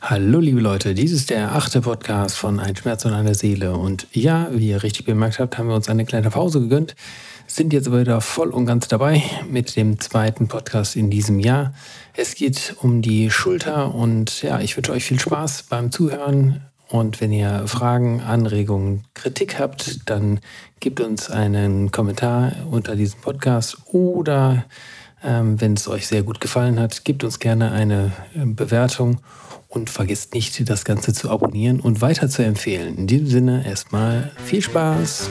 Hallo 0.00 0.40
liebe 0.40 0.60
Leute, 0.60 0.94
dies 0.94 1.12
ist 1.12 1.30
der 1.30 1.54
achte 1.54 1.80
Podcast 1.80 2.36
von 2.36 2.60
Ein 2.60 2.76
Schmerz 2.76 3.04
und 3.04 3.12
eine 3.12 3.34
Seele. 3.34 3.76
Und 3.76 4.06
ja, 4.12 4.48
wie 4.52 4.68
ihr 4.68 4.82
richtig 4.82 5.06
bemerkt 5.06 5.38
habt, 5.38 5.58
haben 5.58 5.68
wir 5.68 5.74
uns 5.74 5.88
eine 5.88 6.04
kleine 6.04 6.30
Pause 6.30 6.60
gegönnt, 6.60 6.94
sind 7.46 7.72
jetzt 7.72 7.88
aber 7.88 8.00
wieder 8.00 8.20
voll 8.20 8.48
und 8.50 8.66
ganz 8.66 8.88
dabei 8.88 9.22
mit 9.50 9.76
dem 9.76 10.00
zweiten 10.00 10.48
Podcast 10.48 10.96
in 10.96 11.10
diesem 11.10 11.40
Jahr. 11.40 11.74
Es 12.14 12.34
geht 12.34 12.76
um 12.80 13.02
die 13.02 13.30
Schulter 13.30 13.94
und 13.94 14.42
ja, 14.42 14.60
ich 14.60 14.76
wünsche 14.76 14.92
euch 14.92 15.04
viel 15.04 15.18
Spaß 15.20 15.64
beim 15.64 15.90
Zuhören. 15.90 16.62
Und 16.88 17.20
wenn 17.20 17.32
ihr 17.32 17.64
Fragen, 17.66 18.22
Anregungen, 18.22 19.04
Kritik 19.14 19.58
habt, 19.58 20.08
dann 20.08 20.40
gebt 20.80 21.00
uns 21.00 21.30
einen 21.30 21.90
Kommentar 21.90 22.52
unter 22.70 22.96
diesem 22.96 23.20
Podcast 23.20 23.76
oder 23.86 24.64
ähm, 25.22 25.60
wenn 25.60 25.74
es 25.74 25.88
euch 25.88 26.06
sehr 26.06 26.22
gut 26.22 26.40
gefallen 26.40 26.78
hat, 26.78 27.04
gebt 27.04 27.24
uns 27.24 27.38
gerne 27.38 27.72
eine 27.72 28.12
äh, 28.34 28.44
Bewertung 28.44 29.18
und 29.68 29.90
vergesst 29.90 30.34
nicht, 30.34 30.68
das 30.68 30.84
Ganze 30.84 31.12
zu 31.12 31.30
abonnieren 31.30 31.80
und 31.80 32.00
weiter 32.00 32.28
zu 32.28 32.42
empfehlen. 32.42 32.96
In 32.96 33.06
diesem 33.06 33.26
Sinne 33.26 33.66
erstmal 33.66 34.32
viel 34.44 34.62
Spaß. 34.62 35.28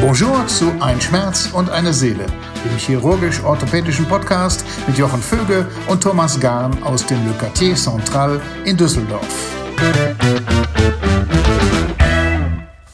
Bonjour 0.00 0.46
zu 0.46 0.72
Ein 0.80 1.00
Schmerz 1.00 1.50
und 1.52 1.70
eine 1.70 1.92
Seele, 1.92 2.26
dem 2.64 2.76
chirurgisch-orthopädischen 2.78 4.06
Podcast 4.06 4.64
mit 4.86 4.96
Jochen 4.96 5.20
Vöge 5.20 5.66
und 5.88 6.02
Thomas 6.02 6.38
Gahn 6.38 6.82
aus 6.82 7.04
dem 7.06 7.24
Le 7.26 7.32
Quartier 7.32 7.74
Central 7.74 8.40
in 8.64 8.76
Düsseldorf. 8.76 9.58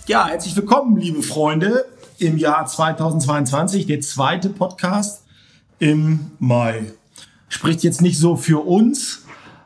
Ja, 0.06 0.28
herzlich 0.28 0.54
willkommen, 0.56 0.96
liebe 0.96 1.22
Freunde, 1.22 1.86
im 2.24 2.38
Jahr 2.38 2.66
2022, 2.66 3.86
der 3.86 4.00
zweite 4.00 4.48
Podcast 4.50 5.22
im 5.78 6.32
Mai 6.38 6.84
spricht 7.48 7.84
jetzt 7.84 8.02
nicht 8.02 8.18
so 8.18 8.36
für 8.36 8.64
uns, 8.66 9.22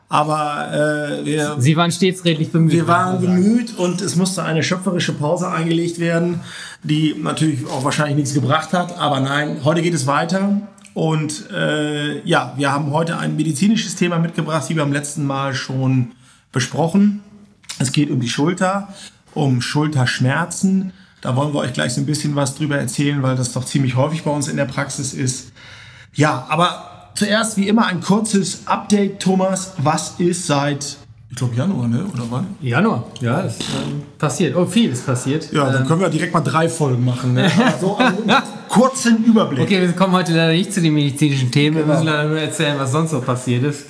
aber 0.09 1.19
äh, 1.21 1.25
wir, 1.25 1.55
Sie 1.59 1.75
waren 1.75 1.91
stets 1.91 2.25
redlich 2.25 2.51
bemüht. 2.51 2.71
Wir 2.71 2.87
waren 2.87 3.21
bemüht 3.21 3.77
und 3.77 4.01
es 4.01 4.15
musste 4.15 4.43
eine 4.43 4.63
schöpferische 4.63 5.13
Pause 5.13 5.49
eingelegt 5.49 5.99
werden, 5.99 6.41
die 6.83 7.15
natürlich 7.17 7.67
auch 7.67 7.83
wahrscheinlich 7.83 8.15
nichts 8.15 8.33
gebracht 8.33 8.73
hat. 8.73 8.97
Aber 8.97 9.19
nein, 9.19 9.59
heute 9.63 9.81
geht 9.83 9.93
es 9.93 10.07
weiter. 10.07 10.61
Und 10.95 11.49
äh, 11.51 12.21
ja, 12.27 12.53
wir 12.57 12.71
haben 12.71 12.91
heute 12.91 13.17
ein 13.17 13.35
medizinisches 13.35 13.95
Thema 13.95 14.17
mitgebracht, 14.17 14.67
wie 14.69 14.73
beim 14.73 14.91
letzten 14.91 15.25
Mal 15.25 15.53
schon 15.53 16.13
besprochen. 16.51 17.21
Es 17.77 17.91
geht 17.91 18.09
um 18.09 18.19
die 18.19 18.29
Schulter, 18.29 18.89
um 19.35 19.61
Schulterschmerzen. 19.61 20.91
Da 21.21 21.35
wollen 21.35 21.53
wir 21.53 21.59
euch 21.59 21.73
gleich 21.73 21.93
so 21.93 22.01
ein 22.01 22.05
bisschen 22.05 22.35
was 22.35 22.55
drüber 22.55 22.77
erzählen, 22.77 23.21
weil 23.21 23.35
das 23.35 23.53
doch 23.53 23.65
ziemlich 23.65 23.95
häufig 23.95 24.23
bei 24.23 24.31
uns 24.31 24.47
in 24.47 24.57
der 24.57 24.65
Praxis 24.65 25.13
ist. 25.13 25.51
Ja, 26.13 26.45
aber 26.49 26.89
Zuerst 27.19 27.57
wie 27.57 27.67
immer 27.67 27.85
ein 27.87 27.99
kurzes 27.99 28.61
Update, 28.65 29.19
Thomas. 29.19 29.73
Was 29.77 30.13
ist 30.19 30.47
seit, 30.47 30.95
ich 31.29 31.35
glaube 31.35 31.53
Januar, 31.53 31.89
ne? 31.89 32.05
oder 32.13 32.23
wann? 32.29 32.47
Januar, 32.61 33.03
ja, 33.19 33.41
es 33.41 33.59
ähm, 33.59 34.03
passiert. 34.17 34.55
Oh, 34.55 34.65
viel 34.65 34.89
ist 34.89 35.05
passiert. 35.05 35.51
Ja, 35.51 35.69
dann 35.69 35.81
ähm, 35.81 35.87
können 35.89 35.99
wir 35.99 36.07
direkt 36.07 36.33
mal 36.33 36.39
drei 36.39 36.69
Folgen 36.69 37.03
machen. 37.03 37.33
Ne? 37.33 37.51
so 37.81 37.97
also, 37.97 38.23
kurzen 38.69 39.25
Überblick. 39.25 39.65
Okay, 39.65 39.81
wir 39.81 39.91
kommen 39.91 40.13
heute 40.13 40.31
leider 40.31 40.53
nicht 40.53 40.71
zu 40.71 40.79
den 40.79 40.93
medizinischen 40.93 41.51
Themen. 41.51 41.75
Genau. 41.75 41.87
Wir 41.87 41.93
müssen 41.95 42.05
leider 42.05 42.29
nur 42.29 42.39
erzählen, 42.39 42.79
was 42.79 42.93
sonst 42.93 43.11
so 43.11 43.19
passiert 43.19 43.65
ist. 43.65 43.83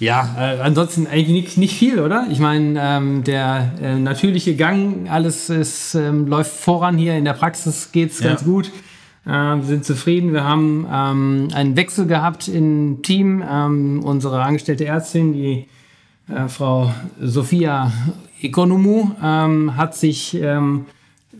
Ja, 0.00 0.36
äh, 0.38 0.60
ansonsten 0.60 1.06
eigentlich 1.06 1.28
nicht, 1.28 1.58
nicht, 1.58 1.74
viel, 1.74 1.98
oder? 1.98 2.26
Ich 2.30 2.38
meine, 2.38 2.80
ähm, 2.80 3.24
der 3.24 3.72
äh, 3.82 3.96
natürliche 3.96 4.54
Gang, 4.54 5.10
alles 5.10 5.50
ist, 5.50 5.94
ähm, 5.94 6.28
läuft 6.28 6.52
voran 6.52 6.96
hier. 6.96 7.16
In 7.16 7.24
der 7.24 7.32
Praxis 7.32 7.90
geht 7.90 8.12
es 8.12 8.20
ja. 8.20 8.28
ganz 8.28 8.44
gut. 8.44 8.70
Äh, 9.26 9.30
wir 9.30 9.64
sind 9.64 9.84
zufrieden. 9.84 10.32
Wir 10.32 10.44
haben 10.44 10.86
ähm, 10.90 11.48
einen 11.52 11.76
Wechsel 11.76 12.06
gehabt 12.06 12.46
im 12.46 13.02
Team. 13.02 13.42
Ähm, 13.48 14.00
unsere 14.04 14.42
angestellte 14.42 14.86
Ärztin, 14.86 15.32
die 15.32 15.66
äh, 16.32 16.46
Frau 16.48 16.94
Sophia 17.20 17.90
Economou, 18.40 19.10
ähm, 19.20 19.76
hat 19.76 19.96
sich 19.96 20.34
ähm, 20.40 20.86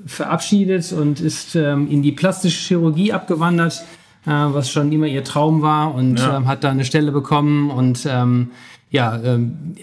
verabschiedet 0.04 0.92
und 0.92 1.20
ist 1.20 1.54
in 1.54 2.02
die 2.02 2.12
plastische 2.12 2.68
Chirurgie 2.68 3.12
abgewandert, 3.12 3.84
was 4.28 4.70
schon 4.70 4.92
immer 4.92 5.06
ihr 5.06 5.24
Traum 5.24 5.62
war 5.62 5.94
und 5.94 6.18
ja. 6.18 6.36
Ähm, 6.36 6.46
hat 6.46 6.64
da 6.64 6.70
eine 6.70 6.84
Stelle 6.84 7.12
bekommen 7.12 7.70
und 7.70 8.08
ja, 8.90 9.20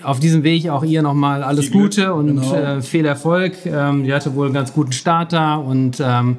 auf 0.02 0.20
diesem 0.20 0.42
Weg 0.42 0.68
auch 0.68 0.84
ihr 0.84 1.04
nochmal 1.04 1.44
alles 1.44 1.68
Viel 1.68 1.82
Gute 1.82 2.02
Glück. 2.06 2.16
und 2.16 2.28
genau. 2.28 2.56
äh, 2.56 2.82
viel 2.82 3.06
Erfolg. 3.06 3.54
Ähm, 3.66 4.04
die 4.04 4.12
hatte 4.12 4.34
wohl 4.34 4.48
einen 4.48 4.56
ganz 4.56 4.74
guten 4.74 4.94
Start 4.94 5.32
da 5.32 5.56
und 5.56 6.02
ähm, 6.04 6.38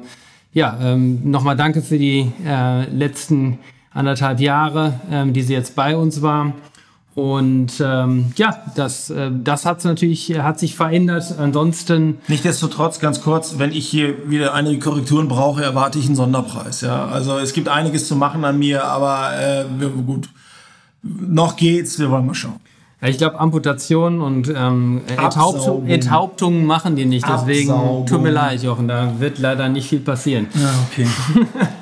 ja, 0.51 0.77
ähm, 0.81 1.21
nochmal 1.23 1.55
danke 1.55 1.81
für 1.81 1.97
die 1.97 2.29
äh, 2.45 2.89
letzten 2.89 3.59
anderthalb 3.93 4.39
Jahre, 4.39 4.99
ähm, 5.11 5.31
die 5.31 5.43
sie 5.43 5.53
jetzt 5.53 5.75
bei 5.75 5.95
uns 5.95 6.21
war. 6.21 6.53
Und 7.17 7.81
ähm, 7.83 8.31
ja, 8.35 8.61
das, 8.75 9.09
äh, 9.09 9.31
das 9.33 9.65
hat 9.65 9.83
natürlich 9.83 10.37
hat 10.37 10.59
sich 10.59 10.75
verändert. 10.75 11.33
Ansonsten. 11.39 12.19
Nichtsdestotrotz, 12.27 12.99
ganz 12.99 13.21
kurz, 13.21 13.55
wenn 13.57 13.71
ich 13.71 13.87
hier 13.87 14.29
wieder 14.29 14.53
einige 14.53 14.77
Korrekturen 14.77 15.27
brauche, 15.27 15.63
erwarte 15.63 15.97
ich 15.97 16.05
einen 16.05 16.15
Sonderpreis. 16.15 16.81
Ja, 16.81 17.07
also 17.07 17.39
es 17.39 17.53
gibt 17.53 17.69
einiges 17.69 18.07
zu 18.07 18.15
machen 18.15 18.45
an 18.45 18.59
mir, 18.59 18.83
aber 18.83 19.31
äh, 19.35 19.65
gut, 20.05 20.29
noch 21.01 21.55
geht's. 21.55 21.97
Wir 21.97 22.11
wollen 22.11 22.27
mal 22.27 22.35
schauen. 22.35 22.59
Ich 23.01 23.17
glaube, 23.17 23.39
Amputation 23.39 24.21
und 24.21 24.53
ähm, 24.55 25.01
Enthauptung, 25.07 25.87
Enthauptungen 25.87 26.67
machen 26.67 26.95
die 26.95 27.05
nicht. 27.05 27.25
Deswegen 27.27 27.71
Absaugung. 27.71 28.05
tut 28.05 28.21
mir 28.21 28.31
leid, 28.31 28.61
Jochen, 28.61 28.87
da 28.87 29.19
wird 29.19 29.39
leider 29.39 29.69
nicht 29.69 29.89
viel 29.89 30.01
passieren. 30.01 30.49
Ja, 30.53 30.69
okay. 30.91 31.07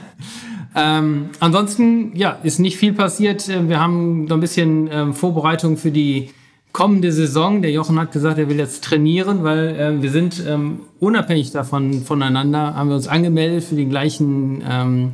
ähm, 0.75 1.29
ansonsten, 1.39 2.15
ja, 2.15 2.37
ist 2.43 2.59
nicht 2.59 2.77
viel 2.77 2.93
passiert. 2.93 3.47
Äh, 3.47 3.69
wir 3.69 3.79
haben 3.79 4.25
noch 4.25 4.35
ein 4.35 4.41
bisschen 4.41 4.89
ähm, 4.91 5.13
Vorbereitung 5.13 5.77
für 5.77 5.91
die 5.91 6.29
kommende 6.73 7.13
Saison. 7.13 7.61
Der 7.61 7.71
Jochen 7.71 7.97
hat 7.97 8.11
gesagt, 8.11 8.37
er 8.37 8.49
will 8.49 8.57
jetzt 8.57 8.83
trainieren, 8.83 9.43
weil 9.43 9.69
äh, 9.79 10.01
wir 10.01 10.11
sind 10.11 10.43
ähm, 10.45 10.81
unabhängig 10.99 11.51
davon 11.51 12.01
voneinander, 12.01 12.75
haben 12.75 12.89
wir 12.89 12.97
uns 12.97 13.07
angemeldet 13.07 13.63
für 13.63 13.75
den 13.75 13.89
gleichen 13.89 14.61
ähm, 14.69 15.11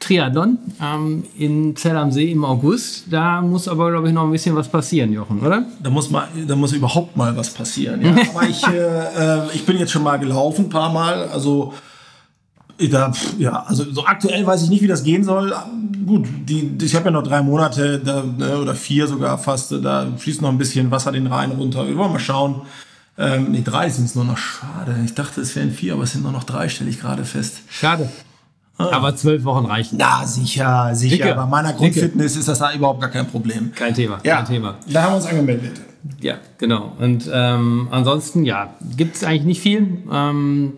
Triathlon 0.00 0.58
ähm, 0.82 1.24
in 1.38 1.76
Zell 1.76 1.96
am 1.96 2.10
See 2.10 2.30
im 2.30 2.44
August. 2.44 3.04
Da 3.10 3.42
muss 3.42 3.68
aber, 3.68 3.90
glaube 3.90 4.08
ich, 4.08 4.14
noch 4.14 4.24
ein 4.24 4.30
bisschen 4.30 4.56
was 4.56 4.68
passieren, 4.68 5.12
Jochen, 5.12 5.40
oder? 5.40 5.66
Da 5.82 5.90
muss, 5.90 6.10
mal, 6.10 6.28
da 6.46 6.56
muss 6.56 6.72
überhaupt 6.72 7.16
mal 7.16 7.36
was 7.36 7.50
passieren. 7.50 8.02
Ja. 8.02 8.10
aber 8.34 8.48
ich, 8.48 8.66
äh, 8.66 8.76
äh, 8.76 9.54
ich 9.54 9.66
bin 9.66 9.78
jetzt 9.78 9.92
schon 9.92 10.02
mal 10.02 10.18
gelaufen, 10.18 10.66
ein 10.66 10.68
paar 10.70 10.92
Mal. 10.92 11.28
Also, 11.28 11.74
da, 12.78 13.12
ja, 13.38 13.62
also 13.66 13.90
so 13.90 14.04
aktuell 14.04 14.46
weiß 14.46 14.62
ich 14.62 14.70
nicht, 14.70 14.82
wie 14.82 14.86
das 14.86 15.02
gehen 15.02 15.24
soll. 15.24 15.54
Gut, 16.04 16.26
die, 16.48 16.76
ich 16.82 16.94
habe 16.94 17.06
ja 17.06 17.10
noch 17.10 17.22
drei 17.22 17.42
Monate 17.42 17.98
da, 17.98 18.22
ne, 18.22 18.58
oder 18.58 18.74
vier 18.74 19.06
sogar 19.06 19.38
fast. 19.38 19.72
Da 19.72 20.06
fließt 20.16 20.42
noch 20.42 20.50
ein 20.50 20.58
bisschen 20.58 20.90
Wasser 20.90 21.12
den 21.12 21.26
Rhein 21.26 21.52
runter. 21.52 21.86
Wir 21.86 21.96
wollen 21.96 22.12
mal 22.12 22.18
schauen. 22.18 22.62
Ähm, 23.18 23.48
nee, 23.50 23.62
drei 23.64 23.88
sind 23.88 24.04
es 24.04 24.14
nur 24.14 24.24
noch. 24.24 24.36
Schade. 24.36 24.94
Ich 25.04 25.14
dachte, 25.14 25.40
es 25.40 25.56
wären 25.56 25.70
vier, 25.70 25.94
aber 25.94 26.02
es 26.02 26.12
sind 26.12 26.22
nur 26.22 26.32
noch 26.32 26.44
drei, 26.44 26.68
stelle 26.68 26.90
ich 26.90 27.00
gerade 27.00 27.24
fest. 27.24 27.62
Schade. 27.68 28.10
Ah. 28.78 28.90
Aber 28.92 29.16
zwölf 29.16 29.44
Wochen 29.44 29.64
reichen. 29.64 29.98
Ja, 29.98 30.22
sicher, 30.26 30.90
sicher. 30.94 31.16
Dicke. 31.16 31.34
Bei 31.34 31.46
meiner 31.46 31.72
Grundfitness 31.72 32.32
Dicke. 32.32 32.40
ist 32.40 32.48
das 32.48 32.58
da 32.58 32.74
überhaupt 32.74 33.00
gar 33.00 33.10
kein 33.10 33.26
Problem. 33.26 33.72
Kein 33.74 33.94
Thema, 33.94 34.18
ja. 34.22 34.36
kein 34.36 34.46
Thema. 34.46 34.74
Da 34.86 35.02
haben 35.02 35.12
wir 35.12 35.16
uns 35.16 35.26
angemeldet. 35.26 35.80
Ja, 36.20 36.34
genau. 36.58 36.92
Und 36.98 37.28
ähm, 37.32 37.88
ansonsten, 37.90 38.44
ja, 38.44 38.74
gibt 38.96 39.16
es 39.16 39.24
eigentlich 39.24 39.44
nicht 39.44 39.60
viel. 39.62 40.02
Ähm, 40.12 40.74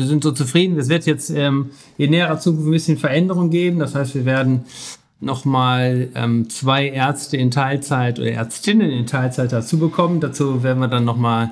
wir 0.00 0.06
sind 0.06 0.24
so 0.24 0.32
zufrieden. 0.32 0.78
Es 0.78 0.88
wird 0.88 1.06
jetzt 1.06 1.30
ähm, 1.30 1.70
in 1.98 2.10
näherer 2.10 2.38
Zukunft 2.38 2.66
ein 2.66 2.72
bisschen 2.72 2.98
Veränderung 2.98 3.50
geben. 3.50 3.78
Das 3.78 3.94
heißt, 3.94 4.14
wir 4.14 4.24
werden 4.24 4.64
nochmal 5.20 6.08
ähm, 6.14 6.48
zwei 6.50 6.88
Ärzte 6.88 7.36
in 7.36 7.50
Teilzeit 7.50 8.18
oder 8.18 8.32
Ärztinnen 8.32 8.90
in 8.90 9.06
Teilzeit 9.06 9.52
dazu 9.52 9.78
bekommen. 9.78 10.20
Dazu 10.20 10.62
werden 10.62 10.80
wir 10.80 10.88
dann 10.88 11.04
nochmal 11.04 11.50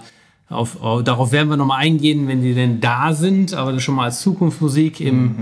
auf, 0.49 0.83
auf, 0.83 1.05
darauf 1.05 1.31
werden 1.33 1.51
wir 1.51 1.59
nochmal 1.59 1.81
eingehen, 1.81 2.27
wenn 2.27 2.41
die 2.41 2.55
denn 2.55 2.81
da 2.81 3.13
sind, 3.13 3.53
aber 3.53 3.73
das 3.73 3.83
schon 3.83 3.95
mal 3.95 4.05
als 4.05 4.23
Zukunftsmusik 4.23 5.01
im 5.01 5.25
mhm. 5.25 5.37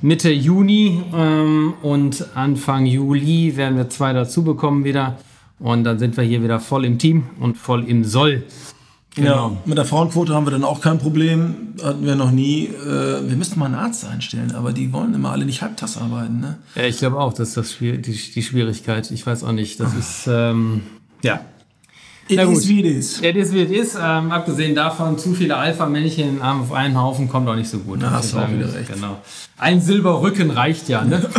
Mitte 0.00 0.30
Juni 0.30 1.02
ähm, 1.14 1.74
und 1.82 2.24
Anfang 2.34 2.86
Juli 2.86 3.56
werden 3.56 3.76
wir 3.76 3.90
zwei 3.90 4.14
dazu 4.14 4.42
bekommen 4.42 4.84
wieder 4.84 5.18
und 5.58 5.84
dann 5.84 5.98
sind 5.98 6.16
wir 6.16 6.24
hier 6.24 6.42
wieder 6.42 6.58
voll 6.58 6.86
im 6.86 6.98
Team 6.98 7.24
und 7.38 7.58
voll 7.58 7.84
im 7.84 8.04
Soll. 8.04 8.44
Genau. 9.16 9.48
Ja, 9.48 9.56
mit 9.64 9.78
der 9.78 9.86
Frauenquote 9.86 10.34
haben 10.34 10.46
wir 10.46 10.50
dann 10.50 10.62
auch 10.62 10.82
kein 10.82 10.98
Problem. 10.98 11.74
Hatten 11.82 12.04
wir 12.04 12.16
noch 12.16 12.30
nie. 12.30 12.66
Äh, 12.66 13.28
wir 13.28 13.36
müssten 13.36 13.58
mal 13.58 13.66
einen 13.66 13.74
Arzt 13.74 14.04
einstellen, 14.04 14.54
aber 14.54 14.72
die 14.72 14.92
wollen 14.92 15.14
immer 15.14 15.32
alle 15.32 15.46
nicht 15.46 15.62
halbtags 15.62 15.96
arbeiten. 15.96 16.40
Ne? 16.40 16.58
Ja, 16.74 16.82
ich 16.82 16.98
glaube 16.98 17.18
auch, 17.18 17.32
das 17.32 17.48
ist 17.48 17.56
das 17.56 17.76
die, 17.80 18.00
die 18.00 18.42
Schwierigkeit. 18.42 19.10
Ich 19.10 19.26
weiß 19.26 19.42
auch 19.42 19.52
nicht. 19.52 19.80
Das 19.80 19.94
ist, 19.94 20.28
ähm, 20.30 20.82
ja, 21.22 21.40
It 22.28 22.40
is 22.40 22.66
wie 22.66 22.80
it 22.80 22.86
is. 22.86 23.22
It 23.22 23.36
is 23.36 23.52
wie 23.52 23.62
it 23.62 23.70
is. 23.70 23.94
Ähm, 23.94 24.32
abgesehen 24.32 24.74
davon, 24.74 25.16
zu 25.16 25.32
viele 25.32 25.56
Alpha-Männchen 25.56 26.42
auf 26.42 26.72
einen 26.72 27.00
Haufen 27.00 27.28
kommt 27.28 27.48
auch 27.48 27.54
nicht 27.54 27.70
so 27.70 27.78
gut. 27.78 28.02
Da 28.02 28.10
hast 28.10 28.32
du 28.32 28.38
auch 28.38 28.50
wieder 28.50 28.72
recht. 28.74 28.92
Genau. 28.92 29.18
Ein 29.56 29.80
Silberrücken 29.80 30.50
reicht 30.50 30.88
ja, 30.88 31.04
ne? 31.04 31.24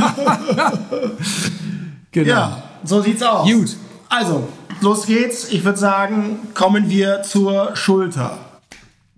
genau. 2.12 2.30
Ja, 2.30 2.64
so 2.86 3.02
sieht's 3.02 3.22
aus. 3.22 3.50
Gut. 3.52 3.76
Also, 4.08 4.48
los 4.82 5.06
geht's. 5.06 5.52
Ich 5.52 5.64
würde 5.64 5.78
sagen, 5.80 6.40
kommen 6.54 6.90
wir 6.90 7.24
zur 7.24 7.76
Schulter. 7.76 8.38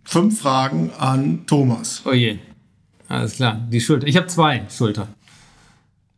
Fünf 0.03 0.41
Fragen 0.41 0.91
an 0.97 1.45
Thomas. 1.45 2.01
Oh 2.05 2.11
je. 2.11 2.39
Alles 3.07 3.33
klar, 3.35 3.59
die 3.71 3.81
Schulter. 3.81 4.07
Ich 4.07 4.17
habe 4.17 4.27
zwei 4.27 4.63
Schulter. 4.75 5.07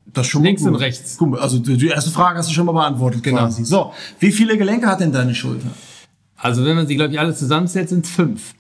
Das 0.05 0.27
schon 0.27 0.43
Links 0.43 0.63
und 0.63 0.75
rechts. 0.75 1.15
Guck 1.17 1.29
mal, 1.31 1.39
also 1.39 1.59
die 1.59 1.87
erste 1.87 2.11
Frage 2.11 2.37
hast 2.39 2.49
du 2.49 2.53
schon 2.53 2.65
mal 2.65 2.73
beantwortet 2.73 3.23
Genau. 3.23 3.39
quasi. 3.39 3.63
So, 3.63 3.93
wie 4.19 4.31
viele 4.31 4.57
Gelenke 4.57 4.87
hat 4.87 4.99
denn 4.99 5.11
deine 5.11 5.33
Schulter? 5.33 5.67
Wie 5.67 5.71
viele 5.71 5.73
Gelenke 5.73 5.77
hat 5.77 5.79
denn 5.79 6.01
deine 6.01 6.05
Schulter? 6.05 6.07
Also 6.37 6.65
wenn 6.65 6.75
man 6.75 6.87
sie, 6.87 6.95
glaube 6.95 7.13
ich, 7.13 7.19
alle 7.19 7.35
zusammensetzt, 7.35 7.89
sind 7.89 8.05
es 8.05 8.11
fünf. 8.11 8.53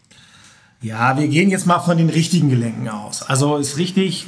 Ja, 0.81 1.17
wir 1.17 1.27
gehen 1.27 1.49
jetzt 1.51 1.67
mal 1.67 1.79
von 1.79 1.97
den 1.97 2.09
richtigen 2.09 2.49
Gelenken 2.49 2.89
aus. 2.89 3.21
Also 3.21 3.57
ist 3.57 3.77
richtig, 3.77 4.25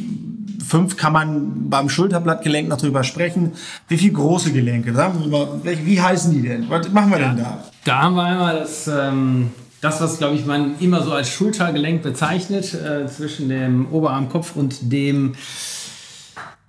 fünf 0.66 0.98
kann 0.98 1.12
man 1.14 1.70
beim 1.70 1.90
Schulterblattgelenk 1.90 2.70
noch 2.70 2.78
drüber 2.78 3.04
sprechen. 3.04 3.54
Wie 3.88 3.98
viele 3.98 4.14
große 4.14 4.52
Gelenke? 4.52 4.94
Sagen 4.94 5.20
wir 5.20 5.28
mal, 5.28 5.48
wie 5.64 6.00
heißen 6.00 6.32
die 6.32 6.48
denn? 6.48 6.70
Was 6.70 6.92
machen 6.92 7.10
wir 7.12 7.18
denn 7.18 7.38
da? 7.38 7.64
Da 7.86 8.02
haben 8.04 8.16
wir 8.16 8.24
einmal 8.24 8.60
das, 8.60 8.88
ähm, 8.88 9.50
das 9.82 10.00
was, 10.00 10.20
glaube 10.20 10.36
ich, 10.36 10.46
man 10.46 10.76
immer 10.80 11.02
so 11.04 11.12
als 11.12 11.30
Schultergelenk 11.30 12.04
bezeichnet, 12.04 12.72
äh, 12.76 13.08
zwischen 13.08 13.50
dem 13.50 13.88
Oberarmkopf 13.92 14.56
und 14.56 14.92
dem, 14.94 15.34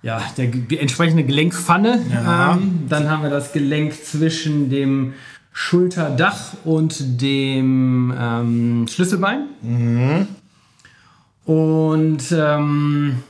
ja, 0.01 0.19
der 0.35 0.47
ge- 0.47 0.77
entsprechende 0.79 1.23
Gelenkpfanne. 1.23 1.99
Ja. 2.11 2.53
Ähm, 2.55 2.85
dann 2.89 3.09
haben 3.09 3.21
wir 3.21 3.29
das 3.29 3.53
Gelenk 3.53 3.93
zwischen 4.03 4.69
dem 4.71 5.13
Schulterdach 5.57 6.53
und 6.65 7.21
dem 7.21 8.13
ähm, 8.19 8.87
Schlüsselbein. 8.89 9.47
Und 11.45 12.23
ähm, 12.33 13.23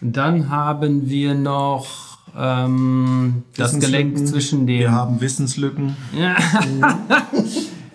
dann 0.00 0.50
haben 0.50 1.08
wir 1.08 1.34
noch 1.34 2.18
ähm, 2.36 3.44
das 3.56 3.78
Gelenk 3.78 4.26
zwischen 4.26 4.66
dem 4.66 4.80
Wir 4.80 4.90
haben 4.90 5.20
Wissenslücken. 5.20 5.96
ja. 6.12 6.34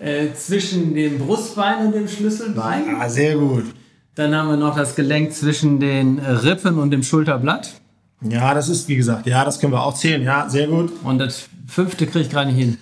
äh, 0.00 0.32
zwischen 0.32 0.94
dem 0.94 1.18
Brustbein 1.18 1.86
und 1.86 1.94
dem 1.94 2.08
Schlüsselbein. 2.08 2.96
Ah, 2.98 3.10
sehr 3.10 3.36
gut. 3.36 3.66
Dann 4.14 4.34
haben 4.34 4.48
wir 4.48 4.56
noch 4.56 4.74
das 4.74 4.94
Gelenk 4.94 5.34
zwischen 5.34 5.80
den 5.80 6.18
Rippen 6.18 6.78
und 6.78 6.92
dem 6.92 7.02
Schulterblatt. 7.02 7.74
Ja, 8.22 8.54
das 8.54 8.70
ist, 8.70 8.88
wie 8.88 8.96
gesagt, 8.96 9.26
ja, 9.26 9.44
das 9.44 9.60
können 9.60 9.74
wir 9.74 9.82
auch 9.82 9.94
zählen. 9.94 10.22
Ja, 10.22 10.48
sehr 10.48 10.66
gut. 10.66 10.92
Und 11.04 11.18
das 11.18 11.46
fünfte 11.66 12.06
kriege 12.06 12.20
ich 12.20 12.30
gerade 12.30 12.50
nicht 12.50 12.58
hin. 12.58 12.78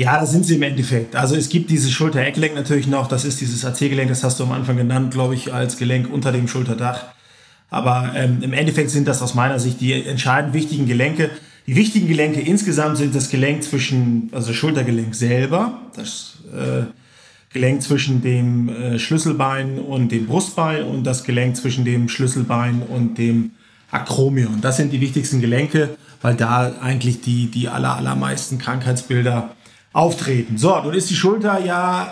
Ja, 0.00 0.18
das 0.18 0.30
sind 0.30 0.46
sie 0.46 0.54
im 0.54 0.62
Endeffekt. 0.62 1.14
Also 1.14 1.36
es 1.36 1.50
gibt 1.50 1.68
dieses 1.68 1.92
Schulter-Eckgelenk 1.92 2.54
natürlich 2.54 2.86
noch. 2.86 3.06
Das 3.06 3.26
ist 3.26 3.38
dieses 3.42 3.66
AC-Gelenk, 3.66 4.08
das 4.08 4.24
hast 4.24 4.40
du 4.40 4.44
am 4.44 4.52
Anfang 4.52 4.78
genannt, 4.78 5.12
glaube 5.12 5.34
ich, 5.34 5.52
als 5.52 5.76
Gelenk 5.76 6.10
unter 6.10 6.32
dem 6.32 6.48
Schulterdach. 6.48 7.02
Aber 7.68 8.12
ähm, 8.16 8.38
im 8.40 8.54
Endeffekt 8.54 8.88
sind 8.88 9.06
das 9.06 9.20
aus 9.20 9.34
meiner 9.34 9.58
Sicht 9.58 9.78
die 9.82 9.92
entscheidend 9.92 10.54
wichtigen 10.54 10.86
Gelenke. 10.86 11.28
Die 11.66 11.76
wichtigen 11.76 12.08
Gelenke 12.08 12.40
insgesamt 12.40 12.96
sind 12.96 13.14
das 13.14 13.28
Gelenk 13.28 13.62
zwischen, 13.62 14.30
also 14.32 14.54
Schultergelenk 14.54 15.14
selber, 15.14 15.82
das 15.94 16.38
äh, 16.50 16.84
Gelenk 17.52 17.82
zwischen 17.82 18.22
dem 18.22 18.70
äh, 18.70 18.98
Schlüsselbein 18.98 19.78
und 19.78 20.12
dem 20.12 20.24
Brustbein 20.24 20.84
und 20.84 21.04
das 21.04 21.24
Gelenk 21.24 21.58
zwischen 21.58 21.84
dem 21.84 22.08
Schlüsselbein 22.08 22.80
und 22.88 23.18
dem 23.18 23.50
Akromion. 23.90 24.62
Das 24.62 24.78
sind 24.78 24.94
die 24.94 25.00
wichtigsten 25.02 25.42
Gelenke, 25.42 25.90
weil 26.22 26.36
da 26.36 26.72
eigentlich 26.80 27.20
die, 27.20 27.50
die 27.50 27.68
aller, 27.68 27.96
allermeisten 27.96 28.56
Krankheitsbilder 28.56 29.50
auftreten. 29.92 30.56
So, 30.58 30.76
nun 30.82 30.94
ist 30.94 31.10
die 31.10 31.14
Schulter 31.16 31.58
ja 31.64 32.08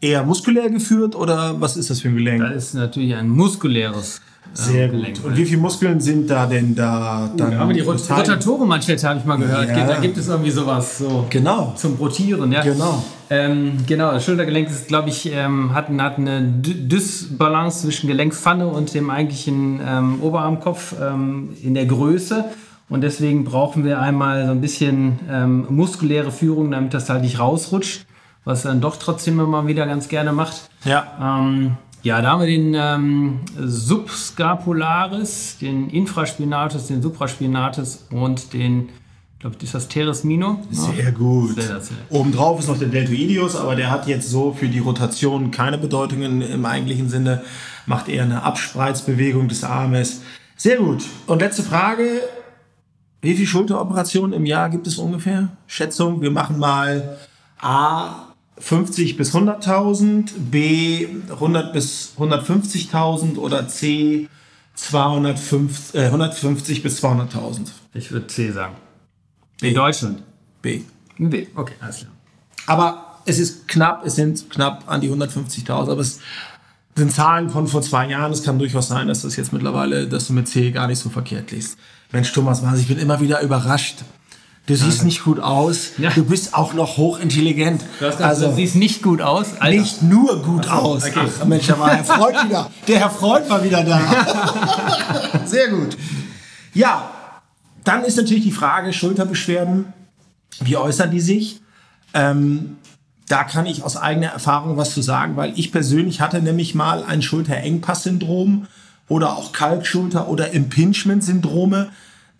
eher 0.00 0.22
muskulär 0.24 0.70
geführt 0.70 1.14
oder 1.16 1.60
was 1.60 1.76
ist 1.76 1.90
das 1.90 2.00
für 2.00 2.08
ein 2.08 2.16
Gelenk? 2.16 2.42
Das 2.42 2.64
ist 2.66 2.74
natürlich 2.74 3.14
ein 3.14 3.28
muskuläres 3.28 4.18
äh, 4.18 4.22
Sehr 4.54 4.88
Gelenk. 4.88 5.16
gut. 5.16 5.24
Und 5.32 5.36
wie 5.36 5.44
viele 5.44 5.60
Muskeln 5.60 6.00
sind 6.00 6.28
da 6.30 6.46
denn 6.46 6.74
da? 6.74 7.30
Dann 7.36 7.52
Ja, 7.52 7.60
aber 7.60 7.72
die 7.72 7.80
Rot? 7.80 7.98
Rotatorenmanschette 8.08 9.08
habe 9.08 9.18
ich 9.18 9.24
mal 9.24 9.36
gehört. 9.36 9.68
Ja. 9.68 9.86
Da 9.86 9.96
gibt 9.96 10.16
es 10.18 10.28
irgendwie 10.28 10.50
sowas 10.50 10.98
so 10.98 11.26
Genau. 11.30 11.72
zum 11.76 11.94
Rotieren. 11.96 12.52
Ja. 12.52 12.62
Genau. 12.62 13.02
Ähm, 13.30 13.72
genau, 13.86 14.12
das 14.12 14.24
Schultergelenk 14.24 14.68
ist, 14.70 14.88
glaube 14.88 15.08
ich, 15.10 15.30
ähm, 15.32 15.74
hat, 15.74 15.88
hat 15.98 16.16
eine 16.18 16.40
Dysbalance 16.42 17.82
zwischen 17.82 18.06
Gelenkpfanne 18.08 18.66
und 18.66 18.94
dem 18.94 19.10
eigentlichen 19.10 19.80
ähm, 19.86 20.22
Oberarmkopf 20.22 20.94
ähm, 21.00 21.50
in 21.62 21.74
der 21.74 21.86
Größe. 21.86 22.44
Und 22.88 23.02
deswegen 23.02 23.44
brauchen 23.44 23.84
wir 23.84 24.00
einmal 24.00 24.46
so 24.46 24.52
ein 24.52 24.60
bisschen 24.60 25.20
ähm, 25.30 25.66
muskuläre 25.68 26.32
Führung, 26.32 26.70
damit 26.70 26.94
das 26.94 27.10
halt 27.10 27.22
nicht 27.22 27.38
rausrutscht, 27.38 28.06
was 28.44 28.62
dann 28.62 28.80
doch 28.80 28.96
trotzdem 28.96 29.38
immer 29.40 29.66
wieder 29.66 29.86
ganz 29.86 30.08
gerne 30.08 30.32
macht. 30.32 30.70
Ja. 30.84 31.40
Ähm, 31.40 31.72
ja, 32.02 32.22
da 32.22 32.30
haben 32.30 32.40
wir 32.40 32.46
den 32.46 32.74
ähm, 32.74 33.40
Subscapularis, 33.58 35.58
den 35.60 35.90
Infraspinatus, 35.90 36.86
den 36.86 37.02
Supraspinatus 37.02 38.06
und 38.10 38.54
den, 38.54 38.88
ich 39.34 39.40
glaube, 39.40 39.56
ist 39.60 39.74
das 39.74 39.88
Teres 39.88 40.24
Minor? 40.24 40.60
Sehr 40.70 41.12
gut. 41.12 41.60
Sehr, 41.60 41.80
sehr. 41.80 41.96
Obendrauf 42.08 42.60
ist 42.60 42.68
noch 42.68 42.78
der 42.78 42.88
Deltoideus, 42.88 43.56
aber 43.56 43.76
der 43.76 43.90
hat 43.90 44.06
jetzt 44.06 44.30
so 44.30 44.54
für 44.54 44.68
die 44.68 44.78
Rotation 44.78 45.50
keine 45.50 45.76
Bedeutung 45.76 46.22
in, 46.22 46.40
im 46.40 46.64
eigentlichen 46.64 47.10
Sinne. 47.10 47.42
Macht 47.84 48.08
eher 48.08 48.22
eine 48.22 48.44
Abspreizbewegung 48.44 49.48
des 49.48 49.64
Armes. 49.64 50.22
Sehr 50.56 50.76
gut. 50.76 51.02
Und 51.26 51.42
letzte 51.42 51.62
Frage. 51.62 52.22
Wie 53.20 53.34
viele 53.34 53.46
Schulteroperationen 53.46 54.32
im 54.32 54.46
Jahr 54.46 54.70
gibt 54.70 54.86
es 54.86 54.98
ungefähr? 54.98 55.48
Schätzung, 55.66 56.20
wir 56.20 56.30
machen 56.30 56.58
mal 56.58 57.18
A 57.60 58.28
50 58.58 59.16
bis 59.16 59.34
100.000, 59.34 60.30
B 60.50 61.08
100 61.30 61.72
bis 61.72 62.14
150.000 62.18 63.36
oder 63.38 63.68
C 63.68 64.28
250, 64.74 65.94
äh, 65.94 66.06
150 66.06 66.82
bis 66.82 67.02
200.000. 67.02 67.68
Ich 67.94 68.12
würde 68.12 68.28
C 68.28 68.52
sagen. 68.52 68.76
B. 69.60 69.68
In 69.68 69.74
Deutschland. 69.74 70.22
B. 70.62 70.82
B. 71.18 71.48
Okay, 71.54 71.74
alles 71.80 71.98
klar. 71.98 72.12
Aber 72.66 73.20
es 73.24 73.38
ist 73.38 73.66
knapp, 73.66 74.06
es 74.06 74.14
sind 74.14 74.48
knapp 74.50 74.84
an 74.86 75.00
die 75.00 75.10
150.000, 75.10 75.90
aber 75.90 76.00
es 76.00 76.20
sind 76.96 77.12
Zahlen 77.12 77.50
von 77.50 77.66
vor 77.66 77.82
zwei 77.82 78.08
Jahren. 78.08 78.32
Es 78.32 78.42
kann 78.42 78.58
durchaus 78.58 78.88
sein, 78.88 79.08
dass 79.08 79.22
das 79.22 79.36
jetzt 79.36 79.52
mittlerweile, 79.52 80.06
dass 80.06 80.28
du 80.28 80.32
mit 80.32 80.48
C 80.48 80.70
gar 80.70 80.86
nicht 80.86 80.98
so 80.98 81.08
verkehrt 81.10 81.50
liest. 81.50 81.78
Mensch, 82.12 82.32
Thomas 82.32 82.62
Maas, 82.62 82.78
ich 82.78 82.88
bin 82.88 82.98
immer 82.98 83.20
wieder 83.20 83.40
überrascht. 83.42 83.98
Du 84.66 84.74
siehst 84.76 85.02
nicht 85.02 85.24
gut 85.24 85.40
aus. 85.40 85.92
Ja. 85.96 86.10
Du 86.10 86.24
bist 86.24 86.52
auch 86.52 86.74
noch 86.74 86.98
hochintelligent. 86.98 87.80
Du, 87.80 88.06
hast 88.06 88.18
gesagt, 88.18 88.22
also 88.22 88.48
du 88.48 88.54
siehst 88.56 88.76
nicht 88.76 89.02
gut 89.02 89.22
aus. 89.22 89.58
Alter. 89.60 89.80
nicht 89.80 90.02
nur 90.02 90.42
gut 90.42 90.68
aus. 90.68 91.06
okay. 91.06 91.26
Ach, 91.40 91.46
Mensch, 91.46 91.66
da 91.66 91.78
war 91.78 91.96
Herr 91.96 92.04
Freud 92.04 92.36
wieder. 92.44 92.70
Der 92.86 92.98
Herr 92.98 93.10
Freud 93.10 93.48
war 93.48 93.64
wieder 93.64 93.82
da. 93.82 95.40
Sehr 95.46 95.68
gut. 95.68 95.96
Ja, 96.74 97.10
dann 97.84 98.04
ist 98.04 98.18
natürlich 98.18 98.44
die 98.44 98.52
Frage, 98.52 98.92
Schulterbeschwerden, 98.92 99.90
wie 100.60 100.76
äußern 100.76 101.10
die 101.10 101.20
sich? 101.20 101.62
Ähm, 102.12 102.76
da 103.26 103.44
kann 103.44 103.64
ich 103.64 103.82
aus 103.82 103.96
eigener 103.96 104.28
Erfahrung 104.28 104.76
was 104.76 104.92
zu 104.92 105.00
sagen, 105.00 105.36
weil 105.36 105.54
ich 105.56 105.72
persönlich 105.72 106.20
hatte 106.20 106.42
nämlich 106.42 106.74
mal 106.74 107.04
ein 107.04 107.22
Schulterengpass-Syndrom 107.22 108.66
oder 109.08 109.36
auch 109.36 109.52
Kalkschulter- 109.52 110.28
oder 110.28 110.52
Impingement-Syndrome. 110.52 111.88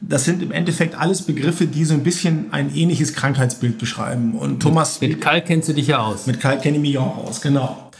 Das 0.00 0.24
sind 0.24 0.42
im 0.42 0.52
Endeffekt 0.52 0.94
alles 0.96 1.22
Begriffe, 1.22 1.66
die 1.66 1.84
so 1.84 1.94
ein 1.94 2.04
bisschen 2.04 2.52
ein 2.52 2.74
ähnliches 2.74 3.14
Krankheitsbild 3.14 3.78
beschreiben. 3.78 4.34
Und 4.34 4.60
Thomas, 4.60 5.00
Mit 5.00 5.20
Kalk 5.20 5.46
kennst 5.46 5.68
du 5.68 5.72
dich 5.72 5.88
ja 5.88 5.98
aus. 5.98 6.26
mit 6.26 6.40
Kalk 6.40 6.62
kenne 6.62 6.76
ich 6.76 6.82
mich 6.82 6.98
auch 6.98 7.16
aus, 7.26 7.40
genau. 7.40 7.90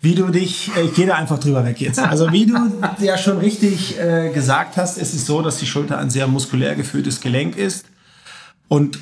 Wie 0.00 0.14
du 0.14 0.28
dich, 0.28 0.70
äh, 0.76 0.82
ich 0.82 0.94
gehe 0.94 1.06
da 1.06 1.14
einfach 1.16 1.38
drüber 1.38 1.64
weg 1.64 1.80
jetzt. 1.80 1.98
Also 1.98 2.30
wie 2.32 2.46
du 2.46 2.54
ja 3.04 3.18
schon 3.18 3.38
richtig 3.38 3.98
äh, 3.98 4.30
gesagt 4.32 4.76
hast, 4.76 4.98
ist 4.98 5.14
es 5.14 5.26
so, 5.26 5.42
dass 5.42 5.58
die 5.58 5.66
Schulter 5.66 5.98
ein 5.98 6.10
sehr 6.10 6.26
muskulär 6.26 6.74
gefülltes 6.74 7.20
Gelenk 7.20 7.56
ist 7.56 7.86
und 8.68 8.98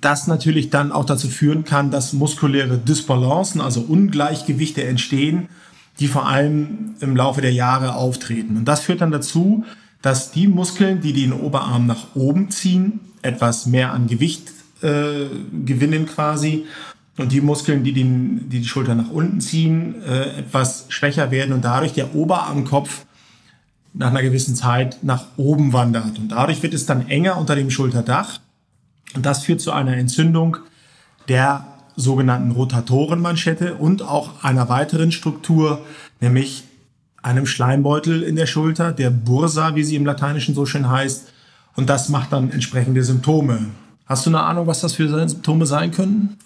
das 0.00 0.26
natürlich 0.26 0.70
dann 0.70 0.92
auch 0.92 1.04
dazu 1.04 1.28
führen 1.28 1.64
kann, 1.64 1.90
dass 1.90 2.12
muskuläre 2.12 2.78
Dysbalancen, 2.78 3.60
also 3.60 3.80
Ungleichgewichte 3.80 4.84
entstehen, 4.84 5.48
die 6.00 6.08
vor 6.08 6.26
allem 6.26 6.94
im 7.00 7.16
Laufe 7.16 7.40
der 7.40 7.52
Jahre 7.52 7.94
auftreten. 7.94 8.56
Und 8.56 8.66
das 8.66 8.80
führt 8.80 9.00
dann 9.00 9.10
dazu, 9.10 9.64
dass 10.02 10.30
die 10.30 10.46
Muskeln, 10.46 11.00
die 11.00 11.12
den 11.12 11.32
Oberarm 11.32 11.86
nach 11.86 12.14
oben 12.14 12.50
ziehen, 12.50 13.00
etwas 13.22 13.66
mehr 13.66 13.92
an 13.92 14.06
Gewicht 14.06 14.52
äh, 14.82 15.26
gewinnen 15.64 16.06
quasi. 16.06 16.66
Und 17.16 17.32
die 17.32 17.40
Muskeln, 17.40 17.82
die, 17.82 17.92
den, 17.92 18.48
die 18.50 18.60
die 18.60 18.68
Schulter 18.68 18.94
nach 18.94 19.10
unten 19.10 19.40
ziehen, 19.40 20.02
äh, 20.02 20.38
etwas 20.38 20.84
schwächer 20.90 21.30
werden 21.30 21.54
und 21.54 21.64
dadurch 21.64 21.94
der 21.94 22.14
Oberarmkopf 22.14 23.06
nach 23.94 24.10
einer 24.10 24.22
gewissen 24.22 24.54
Zeit 24.54 24.98
nach 25.02 25.24
oben 25.38 25.72
wandert. 25.72 26.18
Und 26.18 26.28
dadurch 26.28 26.62
wird 26.62 26.74
es 26.74 26.84
dann 26.84 27.08
enger 27.08 27.38
unter 27.38 27.56
dem 27.56 27.70
Schulterdach. 27.70 28.38
Und 29.14 29.24
das 29.24 29.44
führt 29.44 29.62
zu 29.62 29.72
einer 29.72 29.96
Entzündung 29.96 30.58
der 31.28 31.66
sogenannten 31.96 32.50
Rotatorenmanschette 32.52 33.74
und 33.74 34.02
auch 34.02 34.44
einer 34.44 34.68
weiteren 34.68 35.12
Struktur, 35.12 35.80
nämlich 36.20 36.64
einem 37.22 37.46
Schleimbeutel 37.46 38.22
in 38.22 38.36
der 38.36 38.46
Schulter, 38.46 38.92
der 38.92 39.10
Bursa, 39.10 39.74
wie 39.74 39.82
sie 39.82 39.96
im 39.96 40.06
Lateinischen 40.06 40.54
so 40.54 40.66
schön 40.66 40.88
heißt. 40.88 41.32
Und 41.74 41.88
das 41.88 42.08
macht 42.08 42.32
dann 42.32 42.50
entsprechende 42.50 43.02
Symptome. 43.02 43.66
Hast 44.06 44.24
du 44.24 44.30
eine 44.30 44.40
Ahnung, 44.40 44.66
was 44.66 44.80
das 44.80 44.94
für 44.94 45.08
Symptome 45.08 45.66
sein 45.66 45.90
können? 45.90 46.36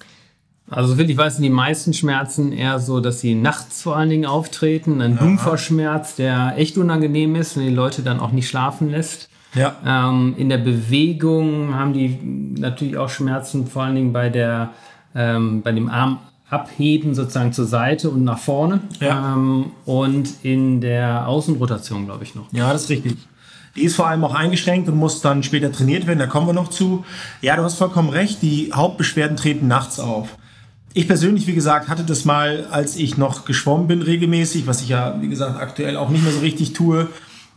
Also 0.70 0.96
wirklich 0.96 1.16
weiß 1.16 1.34
sind 1.34 1.42
die 1.42 1.50
meisten 1.50 1.92
Schmerzen 1.92 2.52
eher 2.52 2.78
so, 2.78 3.00
dass 3.00 3.20
sie 3.20 3.34
nachts 3.34 3.82
vor 3.82 3.96
allen 3.96 4.08
Dingen 4.08 4.26
auftreten. 4.26 5.00
Ein 5.00 5.18
dumpfer 5.18 5.58
Schmerz, 5.58 6.14
der 6.14 6.54
echt 6.56 6.78
unangenehm 6.78 7.34
ist 7.34 7.56
und 7.56 7.64
die 7.64 7.74
Leute 7.74 8.02
dann 8.02 8.20
auch 8.20 8.30
nicht 8.30 8.48
schlafen 8.48 8.88
lässt. 8.88 9.28
Ja. 9.54 9.76
Ähm, 9.84 10.34
in 10.38 10.48
der 10.48 10.58
Bewegung 10.58 11.74
haben 11.74 11.92
die 11.92 12.18
natürlich 12.58 12.96
auch 12.96 13.08
Schmerzen, 13.08 13.66
vor 13.66 13.82
allen 13.82 13.96
Dingen 13.96 14.12
bei 14.12 14.28
der 14.28 14.70
ähm, 15.14 15.62
bei 15.62 15.72
dem 15.72 15.88
Arm 15.88 16.18
abheben 16.50 17.14
sozusagen 17.14 17.52
zur 17.52 17.66
Seite 17.66 18.10
und 18.10 18.24
nach 18.24 18.38
vorne. 18.38 18.80
Ja. 19.00 19.34
Ähm, 19.34 19.72
und 19.86 20.28
in 20.42 20.80
der 20.80 21.28
Außenrotation, 21.28 22.06
glaube 22.06 22.24
ich, 22.24 22.34
noch. 22.34 22.52
Ja, 22.52 22.72
das 22.72 22.84
ist 22.84 22.90
richtig. 22.90 23.16
Die 23.76 23.82
ist 23.82 23.94
vor 23.94 24.08
allem 24.08 24.24
auch 24.24 24.34
eingeschränkt 24.34 24.88
und 24.88 24.96
muss 24.96 25.20
dann 25.20 25.44
später 25.44 25.70
trainiert 25.70 26.06
werden, 26.08 26.18
da 26.18 26.26
kommen 26.26 26.48
wir 26.48 26.52
noch 26.52 26.70
zu. 26.70 27.04
Ja, 27.40 27.54
du 27.54 27.62
hast 27.62 27.76
vollkommen 27.76 28.08
recht, 28.08 28.42
die 28.42 28.72
Hauptbeschwerden 28.74 29.36
treten 29.36 29.68
nachts 29.68 30.00
auf. 30.00 30.36
Ich 30.92 31.06
persönlich, 31.06 31.46
wie 31.46 31.54
gesagt, 31.54 31.88
hatte 31.88 32.02
das 32.02 32.24
mal, 32.24 32.66
als 32.72 32.96
ich 32.96 33.16
noch 33.16 33.44
geschwommen 33.44 33.86
bin 33.86 34.02
regelmäßig, 34.02 34.66
was 34.66 34.82
ich 34.82 34.88
ja, 34.88 35.16
wie 35.20 35.28
gesagt, 35.28 35.60
aktuell 35.60 35.96
auch 35.96 36.08
nicht 36.08 36.24
mehr 36.24 36.32
so 36.32 36.40
richtig 36.40 36.72
tue 36.72 37.06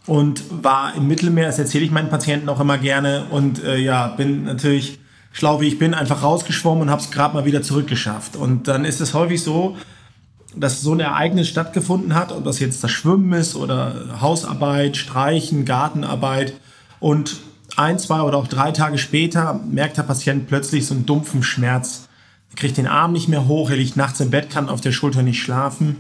und 0.06 0.44
war 0.64 0.94
im 0.96 1.08
Mittelmeer, 1.08 1.48
das 1.48 1.58
erzähle 1.58 1.84
ich 1.84 1.90
meinen 1.90 2.10
Patienten 2.10 2.48
auch 2.48 2.60
immer 2.60 2.78
gerne 2.78 3.26
und 3.32 3.64
äh, 3.64 3.78
ja, 3.78 4.08
bin 4.08 4.44
natürlich 4.44 5.00
schlau 5.34 5.60
wie 5.60 5.68
ich 5.68 5.80
bin, 5.80 5.94
einfach 5.94 6.24
rausgeschwommen 6.24 6.84
und 6.84 6.90
habe 6.90 7.02
es 7.02 7.12
gerade 7.12 7.34
mal 7.34 7.44
wieder 7.44 7.62
zurückgeschafft. 7.62 8.38
Und 8.38 8.70
dann 8.70 8.86
ist 8.86 9.02
es 9.02 9.14
häufig 9.14 9.44
so, 9.44 9.76
dass 10.56 10.82
so 10.82 10.94
ein 10.94 11.00
Ereignis 11.00 11.50
stattgefunden 11.50 12.14
hat, 12.14 12.32
ob 12.32 12.46
das 12.46 12.60
jetzt 12.60 12.84
das 12.84 12.92
Schwimmen 12.92 13.34
ist 13.34 13.56
oder 13.56 14.22
Hausarbeit, 14.22 14.96
Streichen, 14.96 15.66
Gartenarbeit. 15.66 16.54
Und 17.00 17.38
ein, 17.76 17.98
zwei 17.98 18.22
oder 18.22 18.38
auch 18.38 18.48
drei 18.48 18.72
Tage 18.72 19.00
später 19.00 19.60
merkt 19.70 19.98
der 19.98 20.04
Patient 20.04 20.48
plötzlich 20.48 20.86
so 20.86 20.94
einen 20.94 21.08
dumpfen 21.08 21.42
Schmerz. 21.42 22.08
Er 22.52 22.56
kriegt 22.56 22.78
den 22.78 22.88
Arm 22.88 23.12
nicht 23.14 23.28
mehr 23.28 23.48
hoch, 23.48 23.72
er 23.72 23.78
liegt 23.78 23.98
nachts 23.98 24.20
im 24.20 24.30
Bett, 24.30 24.52
kann 24.52 24.70
auf 24.70 24.82
der 24.82 24.92
Schulter 24.92 25.24
nicht 25.24 25.42
schlafen. 25.42 25.98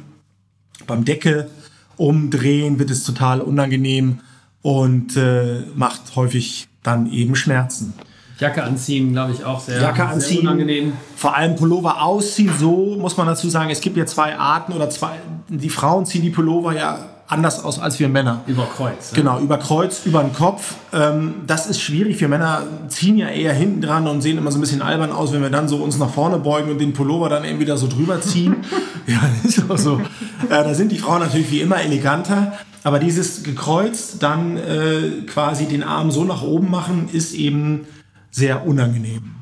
Beim 0.85 1.03
Deckel 1.03 1.49
umdrehen 1.97 2.77
wird 2.77 2.91
es 2.91 3.03
total 3.03 3.41
unangenehm 3.41 4.19
und 4.61 5.17
äh, 5.17 5.61
macht 5.75 6.15
häufig 6.15 6.67
dann 6.83 7.11
eben 7.11 7.35
Schmerzen. 7.35 7.93
Jacke 8.43 8.63
anziehen, 8.63 9.13
glaube 9.13 9.31
ich, 9.31 9.45
auch 9.45 9.61
sehr, 9.61 9.81
Jacke 9.81 10.05
anziehen, 10.05 10.41
sehr 10.41 10.51
unangenehm. 10.51 10.93
Vor 11.15 11.35
allem 11.35 11.55
Pullover 11.55 12.03
ausziehen, 12.03 12.51
so 12.59 12.97
muss 12.99 13.15
man 13.15 13.25
dazu 13.27 13.49
sagen, 13.49 13.69
es 13.69 13.79
gibt 13.79 13.95
ja 13.95 14.05
zwei 14.05 14.37
Arten 14.37 14.73
oder 14.73 14.89
zwei, 14.89 15.11
die 15.47 15.69
Frauen 15.69 16.05
ziehen 16.05 16.21
die 16.21 16.29
Pullover 16.29 16.73
ja 16.73 16.99
anders 17.27 17.63
aus 17.63 17.79
als 17.79 17.99
wir 17.99 18.09
Männer. 18.09 18.41
Über 18.45 18.65
Kreuz. 18.65 19.11
Ja. 19.11 19.17
Genau, 19.17 19.39
über 19.39 19.57
Kreuz, 19.57 20.05
über 20.05 20.21
den 20.21 20.33
Kopf. 20.33 20.75
Ähm, 20.91 21.35
das 21.47 21.67
ist 21.67 21.81
schwierig. 21.81 22.19
Wir 22.19 22.27
Männer 22.27 22.63
ziehen 22.89 23.17
ja 23.17 23.29
eher 23.29 23.53
hinten 23.53 23.81
dran 23.81 24.07
und 24.07 24.21
sehen 24.21 24.37
immer 24.37 24.51
so 24.51 24.57
ein 24.57 24.61
bisschen 24.61 24.81
albern 24.81 25.13
aus, 25.13 25.31
wenn 25.31 25.41
wir 25.41 25.49
dann 25.49 25.69
so 25.69 25.77
uns 25.77 25.97
nach 25.97 26.09
vorne 26.09 26.37
beugen 26.37 26.69
und 26.69 26.79
den 26.79 26.93
Pullover 26.93 27.29
dann 27.29 27.45
eben 27.45 27.59
wieder 27.59 27.77
so 27.77 27.87
drüber 27.87 28.19
ziehen. 28.19 28.57
ja, 29.07 29.21
ist 29.43 29.69
auch 29.71 29.77
so. 29.77 30.01
Äh, 30.49 30.49
da 30.49 30.73
sind 30.73 30.91
die 30.91 30.99
Frauen 30.99 31.21
natürlich 31.21 31.49
wie 31.49 31.61
immer 31.61 31.81
eleganter. 31.81 32.53
Aber 32.83 32.99
dieses 32.99 33.43
gekreuzt, 33.43 34.21
dann 34.21 34.57
äh, 34.57 35.21
quasi 35.25 35.65
den 35.65 35.83
Arm 35.83 36.11
so 36.11 36.25
nach 36.25 36.43
oben 36.43 36.69
machen, 36.69 37.07
ist 37.13 37.33
eben 37.33 37.87
sehr 38.33 38.65
unangenehm. 38.65 39.35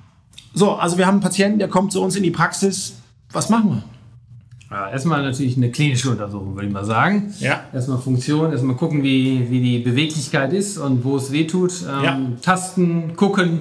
So, 0.53 0.73
also 0.73 0.97
wir 0.97 1.07
haben 1.07 1.15
einen 1.15 1.23
Patienten, 1.23 1.59
der 1.59 1.69
kommt 1.69 1.93
zu 1.93 2.01
uns 2.01 2.15
in 2.15 2.23
die 2.23 2.31
Praxis. 2.31 2.97
Was 3.31 3.49
machen 3.49 3.69
wir? 3.69 3.83
Ja, 4.69 4.89
erstmal 4.89 5.23
natürlich 5.23 5.57
eine 5.57 5.71
klinische 5.71 6.09
Untersuchung, 6.11 6.55
würde 6.55 6.67
ich 6.67 6.73
mal 6.73 6.85
sagen. 6.85 7.33
Ja. 7.39 7.61
Erstmal 7.73 7.97
Funktion, 7.99 8.51
erstmal 8.51 8.75
gucken, 8.75 9.01
wie, 9.03 9.49
wie 9.49 9.61
die 9.61 9.79
Beweglichkeit 9.79 10.53
ist 10.53 10.77
und 10.77 11.03
wo 11.03 11.17
es 11.17 11.31
weh 11.31 11.47
tut. 11.47 11.73
Ähm, 11.81 12.03
Ja. 12.03 12.19
Tasten, 12.41 13.15
gucken, 13.15 13.59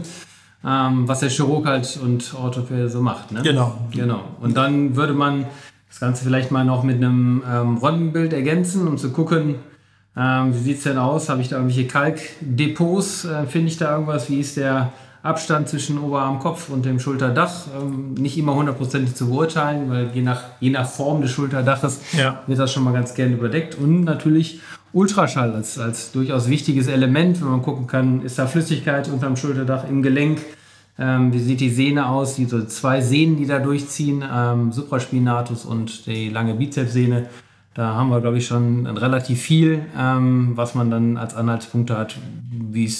ähm, 0.65 1.09
was 1.09 1.21
der 1.21 1.31
Chirurg 1.31 1.67
halt 1.67 1.99
und 2.03 2.35
Orthopäde 2.35 2.89
so 2.89 3.01
macht. 3.01 3.33
Ne? 3.33 3.43
Genau. 3.43 3.77
Genau. 3.93 4.23
Und 4.41 4.57
dann 4.57 4.97
würde 4.97 5.15
man 5.15 5.47
das 5.89 6.01
Ganze 6.01 6.25
vielleicht 6.25 6.51
mal 6.51 6.65
noch 6.65 6.83
mit 6.85 6.97
einem 6.97 7.43
ähm, 7.49 7.79
Röntgenbild 7.79 8.33
ergänzen, 8.33 8.87
um 8.87 8.99
zu 8.99 9.11
gucken, 9.11 9.57
ähm, 10.17 10.55
wie 10.55 10.59
sieht 10.59 10.79
es 10.79 10.85
denn 10.85 10.99
aus? 10.99 11.29
Habe 11.29 11.41
ich 11.41 11.49
da 11.49 11.57
irgendwelche 11.57 11.87
Kalkdepots? 11.89 13.25
Äh, 13.25 13.47
Finde 13.47 13.69
ich 13.69 13.79
da 13.79 13.93
irgendwas? 13.93 14.29
Wie 14.29 14.41
ist 14.41 14.57
der 14.57 14.93
Abstand 15.23 15.69
zwischen 15.69 15.99
Oberarmkopf 15.99 16.71
und 16.71 16.85
dem 16.87 16.99
Schulterdach? 16.99 17.67
Ähm, 17.79 18.15
nicht 18.15 18.39
immer 18.39 18.55
hundertprozentig 18.55 19.15
zu 19.15 19.29
beurteilen, 19.29 19.91
weil 19.91 20.11
je 20.15 20.23
nach, 20.23 20.43
je 20.61 20.71
nach 20.71 20.89
Form 20.89 21.21
des 21.21 21.31
Schulterdaches 21.31 22.01
Ja. 22.17 22.43
wird 22.47 22.59
das 22.59 22.73
schon 22.73 22.85
mal 22.85 22.93
ganz 22.93 23.15
gerne 23.15 23.35
überdeckt. 23.35 23.77
Und 23.77 24.05
natürlich 24.05 24.61
Ultraschall 24.93 25.53
als, 25.53 25.79
als 25.79 26.13
durchaus 26.13 26.49
wichtiges 26.49 26.87
Element, 26.89 27.41
wenn 27.41 27.49
man 27.49 27.63
gucken 27.63 27.87
kann, 27.87 28.23
ist 28.23 28.39
da 28.39 28.47
Flüssigkeit 28.47 29.09
unterm 29.09 29.37
Schulterdach 29.37 29.89
im 29.89 30.03
Gelenk? 30.03 30.41
Ähm, 30.99 31.33
wie 31.33 31.39
sieht 31.39 31.61
die 31.61 31.71
Sehne 31.71 32.09
aus? 32.09 32.37
Die 32.37 32.47
so 32.47 32.65
zwei 32.65 33.01
Sehnen, 33.01 33.37
die 33.37 33.47
da 33.47 33.59
durchziehen, 33.59 34.25
ähm, 34.35 34.73
Supraspinatus 34.73 35.65
und 35.65 36.07
die 36.07 36.29
lange 36.31 36.55
Bizepssehne. 36.55 37.27
Da 37.75 37.95
haben 37.95 38.09
wir, 38.09 38.21
glaube 38.21 38.39
ich, 38.39 38.47
schon 38.47 38.87
relativ 38.87 39.41
viel, 39.41 39.83
ähm, 39.97 40.53
was 40.57 40.75
man 40.75 40.91
dann 40.91 41.17
als 41.17 41.35
Anhaltspunkte 41.35 41.97
hat, 41.97 42.17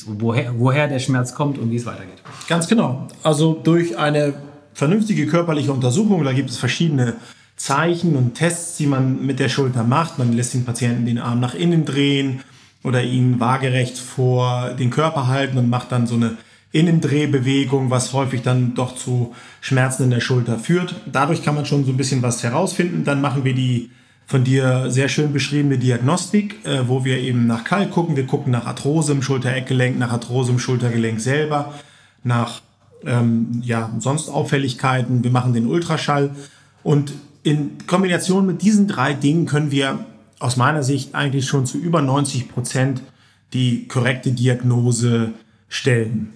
woher, 0.07 0.59
woher 0.59 0.87
der 0.87 1.01
Schmerz 1.01 1.35
kommt 1.35 1.59
und 1.59 1.71
wie 1.71 1.77
es 1.77 1.87
weitergeht. 1.87 2.23
Ganz 2.49 2.69
genau. 2.69 3.09
Also 3.25 3.61
durch 3.65 3.99
eine 3.99 4.35
vernünftige 4.73 5.27
körperliche 5.27 5.73
Untersuchung, 5.73 6.23
da 6.23 6.33
gibt 6.33 6.51
es 6.51 6.57
verschiedene 6.57 7.15
Zeichen 7.57 8.15
und 8.17 8.35
Tests, 8.35 8.77
die 8.77 8.87
man 8.87 9.27
mit 9.27 9.41
der 9.41 9.49
Schulter 9.49 9.83
macht. 9.83 10.19
Man 10.19 10.33
lässt 10.33 10.55
den 10.55 10.65
Patienten 10.65 11.05
den 11.05 11.19
Arm 11.19 11.41
nach 11.41 11.55
innen 11.55 11.85
drehen 11.85 12.41
oder 12.85 13.03
ihn 13.03 13.41
waagerecht 13.41 13.99
vor 13.99 14.71
den 14.79 14.91
Körper 14.91 15.27
halten 15.27 15.59
und 15.59 15.69
macht 15.69 15.93
dann 15.93 16.07
so 16.07 16.15
eine 16.15 16.37
Innendrehbewegung, 16.73 17.91
was 17.91 18.13
häufig 18.13 18.43
dann 18.43 18.75
doch 18.75 18.95
zu 18.95 19.35
Schmerzen 19.61 20.05
in 20.05 20.11
der 20.11 20.21
Schulter 20.21 20.59
führt. 20.59 20.95
Dadurch 21.11 21.43
kann 21.43 21.57
man 21.57 21.67
schon 21.67 21.85
so 21.85 21.91
ein 21.91 21.97
bisschen 21.97 22.23
was 22.23 22.43
herausfinden. 22.43 23.05
Dann 23.05 23.21
machen 23.21 23.45
wir 23.45 23.55
die 23.55 23.91
von 24.31 24.45
dir 24.45 24.93
sehr 24.93 25.09
schön 25.09 25.33
beschriebene 25.33 25.77
Diagnostik, 25.77 26.65
äh, 26.65 26.87
wo 26.87 27.05
wir 27.05 27.19
eben 27.19 27.49
nach 27.49 27.65
Kalk 27.65 27.91
gucken. 27.91 28.15
Wir 28.15 28.29
gucken 28.29 28.53
nach 28.53 28.65
Arthrose 28.65 29.11
im 29.11 29.23
Schultereckgelenk, 29.23 29.99
nach 29.99 30.13
Arthrose 30.13 30.53
im 30.53 30.61
Schultergelenk 30.61 31.19
selber, 31.19 31.75
nach 32.23 32.63
ähm, 33.05 33.61
ja, 33.65 33.91
sonst 33.99 34.29
Auffälligkeiten. 34.29 35.25
Wir 35.25 35.33
machen 35.33 35.53
den 35.53 35.67
Ultraschall. 35.67 36.31
Und 36.85 37.13
in 37.43 37.73
Kombination 37.89 38.47
mit 38.47 38.63
diesen 38.63 38.87
drei 38.87 39.15
Dingen 39.15 39.47
können 39.47 39.73
wir 39.73 39.99
aus 40.39 40.57
meiner 40.57 40.85
Sicht 40.85 41.17
eigentlich 41.17 41.49
schon 41.49 41.67
zu 41.67 41.79
über 41.79 42.01
90 42.01 42.51
Prozent 42.51 43.03
die 43.53 43.89
korrekte 43.89 44.31
Diagnose 44.31 45.33
stellen. 45.69 46.35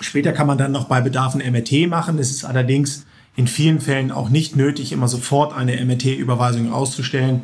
Später 0.00 0.32
kann 0.32 0.48
man 0.48 0.58
dann 0.58 0.72
noch 0.72 0.88
bei 0.88 1.00
Bedarf 1.00 1.36
ein 1.36 1.52
MRT 1.52 1.86
machen. 1.86 2.18
Es 2.18 2.32
ist 2.32 2.44
allerdings 2.44 3.06
in 3.36 3.46
vielen 3.46 3.80
Fällen 3.80 4.10
auch 4.12 4.28
nicht 4.28 4.56
nötig, 4.56 4.92
immer 4.92 5.08
sofort 5.08 5.54
eine 5.56 5.82
MRT-Überweisung 5.84 6.72
auszustellen. 6.72 7.42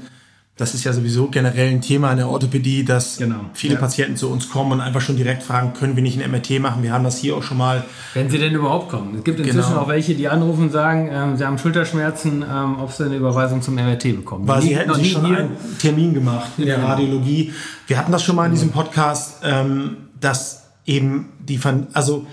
Das 0.56 0.74
ist 0.74 0.82
ja 0.82 0.92
sowieso 0.92 1.28
generell 1.28 1.68
ein 1.70 1.80
Thema 1.82 2.10
in 2.10 2.16
der 2.18 2.28
Orthopädie, 2.28 2.84
dass 2.84 3.16
Genau. 3.18 3.36
viele 3.54 3.74
Ja. 3.74 3.80
Patienten 3.80 4.16
zu 4.16 4.28
uns 4.28 4.50
kommen 4.50 4.72
und 4.72 4.80
einfach 4.80 5.00
schon 5.00 5.16
direkt 5.16 5.44
fragen, 5.44 5.72
können 5.72 5.94
wir 5.94 6.02
nicht 6.02 6.20
ein 6.20 6.28
MRT 6.28 6.58
machen? 6.58 6.82
Wir 6.82 6.92
haben 6.92 7.04
das 7.04 7.16
hier 7.18 7.36
auch 7.36 7.44
schon 7.44 7.58
mal. 7.58 7.84
Wenn 8.12 8.28
sie 8.28 8.38
denn 8.38 8.52
überhaupt 8.52 8.88
kommen. 8.88 9.14
Es 9.16 9.22
gibt 9.24 9.38
inzwischen 9.38 9.68
Genau. 9.68 9.82
auch 9.82 9.88
welche, 9.88 10.16
die 10.16 10.26
anrufen 10.28 10.64
und 10.64 10.72
sagen, 10.72 11.08
ähm, 11.12 11.36
sie 11.36 11.44
haben 11.46 11.58
Schulterschmerzen, 11.58 12.42
ähm, 12.42 12.80
ob 12.80 12.90
sie 12.90 13.04
eine 13.04 13.14
Überweisung 13.16 13.62
zum 13.62 13.76
MRT 13.76 14.12
bekommen. 14.16 14.48
Weil 14.48 14.62
sie 14.62 14.76
hätten 14.76 14.92
sich 14.94 15.12
schon 15.12 15.26
einen 15.26 15.50
Termin 15.78 16.12
gemacht 16.12 16.50
in 16.58 16.64
Ja, 16.64 16.70
der 16.70 16.76
genau. 16.78 16.88
Radiologie. 16.88 17.52
Wir 17.86 17.96
hatten 17.96 18.10
das 18.10 18.24
schon 18.24 18.34
mal 18.34 18.46
in 18.46 18.52
diesem 18.52 18.70
Podcast, 18.70 19.36
ähm, 19.44 19.96
dass 20.20 20.64
eben 20.86 21.28
die, 21.38 21.60
also 21.92 22.26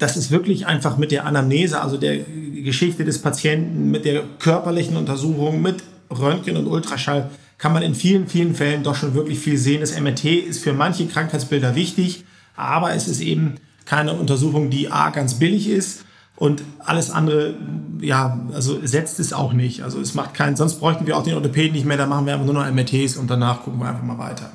das 0.00 0.16
ist 0.16 0.30
wirklich 0.30 0.66
einfach 0.66 0.96
mit 0.96 1.12
der 1.12 1.26
Anamnese, 1.26 1.80
also 1.80 1.98
der 1.98 2.18
Geschichte 2.64 3.04
des 3.04 3.20
Patienten, 3.20 3.90
mit 3.90 4.04
der 4.06 4.22
körperlichen 4.38 4.96
Untersuchung, 4.96 5.62
mit 5.62 5.84
Röntgen 6.10 6.56
und 6.56 6.66
Ultraschall, 6.66 7.30
kann 7.58 7.74
man 7.74 7.82
in 7.82 7.94
vielen, 7.94 8.26
vielen 8.26 8.54
Fällen 8.54 8.82
doch 8.82 8.96
schon 8.96 9.14
wirklich 9.14 9.38
viel 9.38 9.58
sehen. 9.58 9.82
Das 9.82 9.98
MRT 10.00 10.24
ist 10.24 10.64
für 10.64 10.72
manche 10.72 11.06
Krankheitsbilder 11.06 11.74
wichtig, 11.74 12.24
aber 12.56 12.94
es 12.94 13.08
ist 13.08 13.20
eben 13.20 13.56
keine 13.84 14.14
Untersuchung, 14.14 14.70
die 14.70 14.90
A, 14.90 15.10
ganz 15.10 15.34
billig 15.34 15.68
ist 15.68 16.06
und 16.36 16.62
alles 16.78 17.10
andere, 17.10 17.54
ja, 18.00 18.40
also 18.54 18.78
setzt 18.82 19.20
es 19.20 19.34
auch 19.34 19.52
nicht. 19.52 19.82
Also 19.82 20.00
es 20.00 20.14
macht 20.14 20.32
keinen, 20.32 20.56
sonst 20.56 20.76
bräuchten 20.80 21.06
wir 21.06 21.18
auch 21.18 21.22
den 21.22 21.34
Orthopäden 21.34 21.72
nicht 21.72 21.84
mehr, 21.84 21.98
da 21.98 22.06
machen 22.06 22.24
wir 22.24 22.32
einfach 22.32 22.46
nur 22.46 22.54
noch 22.54 22.72
MRTs 22.72 23.18
und 23.18 23.30
danach 23.30 23.62
gucken 23.64 23.80
wir 23.80 23.90
einfach 23.90 24.04
mal 24.04 24.16
weiter. 24.16 24.50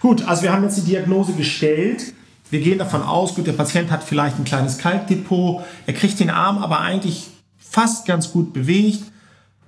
Gut, 0.00 0.26
also 0.26 0.42
wir 0.42 0.52
haben 0.52 0.64
jetzt 0.64 0.78
die 0.78 0.90
Diagnose 0.90 1.34
gestellt. 1.34 2.14
Wir 2.50 2.60
gehen 2.60 2.78
davon 2.78 3.02
aus, 3.02 3.34
gut, 3.34 3.46
der 3.46 3.52
Patient 3.52 3.90
hat 3.90 4.02
vielleicht 4.02 4.38
ein 4.38 4.44
kleines 4.44 4.78
Kalkdepot, 4.78 5.62
er 5.86 5.94
kriegt 5.94 6.18
den 6.18 6.30
Arm 6.30 6.58
aber 6.58 6.80
eigentlich 6.80 7.28
fast 7.58 8.06
ganz 8.06 8.32
gut 8.32 8.52
bewegt. 8.52 9.04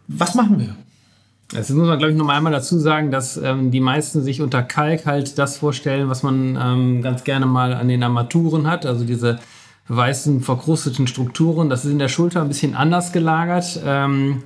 Was 0.08 0.34
machen 0.34 0.58
wir? 0.58 0.74
Das 1.52 1.68
muss 1.70 1.86
man, 1.86 1.98
glaube 1.98 2.12
ich, 2.12 2.18
noch 2.18 2.24
mal 2.24 2.36
einmal 2.36 2.52
dazu 2.52 2.78
sagen, 2.78 3.10
dass 3.10 3.36
ähm, 3.36 3.70
die 3.70 3.80
meisten 3.80 4.22
sich 4.22 4.40
unter 4.40 4.62
Kalk 4.62 5.04
halt 5.06 5.38
das 5.38 5.58
vorstellen, 5.58 6.08
was 6.08 6.22
man 6.22 6.58
ähm, 6.60 7.02
ganz 7.02 7.24
gerne 7.24 7.46
mal 7.46 7.74
an 7.74 7.88
den 7.88 8.02
Armaturen 8.02 8.66
hat, 8.66 8.86
also 8.86 9.04
diese 9.04 9.38
weißen, 9.88 10.40
verkrusteten 10.40 11.06
Strukturen. 11.06 11.68
Das 11.68 11.84
ist 11.84 11.90
in 11.90 11.98
der 11.98 12.08
Schulter 12.08 12.40
ein 12.40 12.48
bisschen 12.48 12.74
anders 12.74 13.12
gelagert. 13.12 13.80
Ähm, 13.84 14.44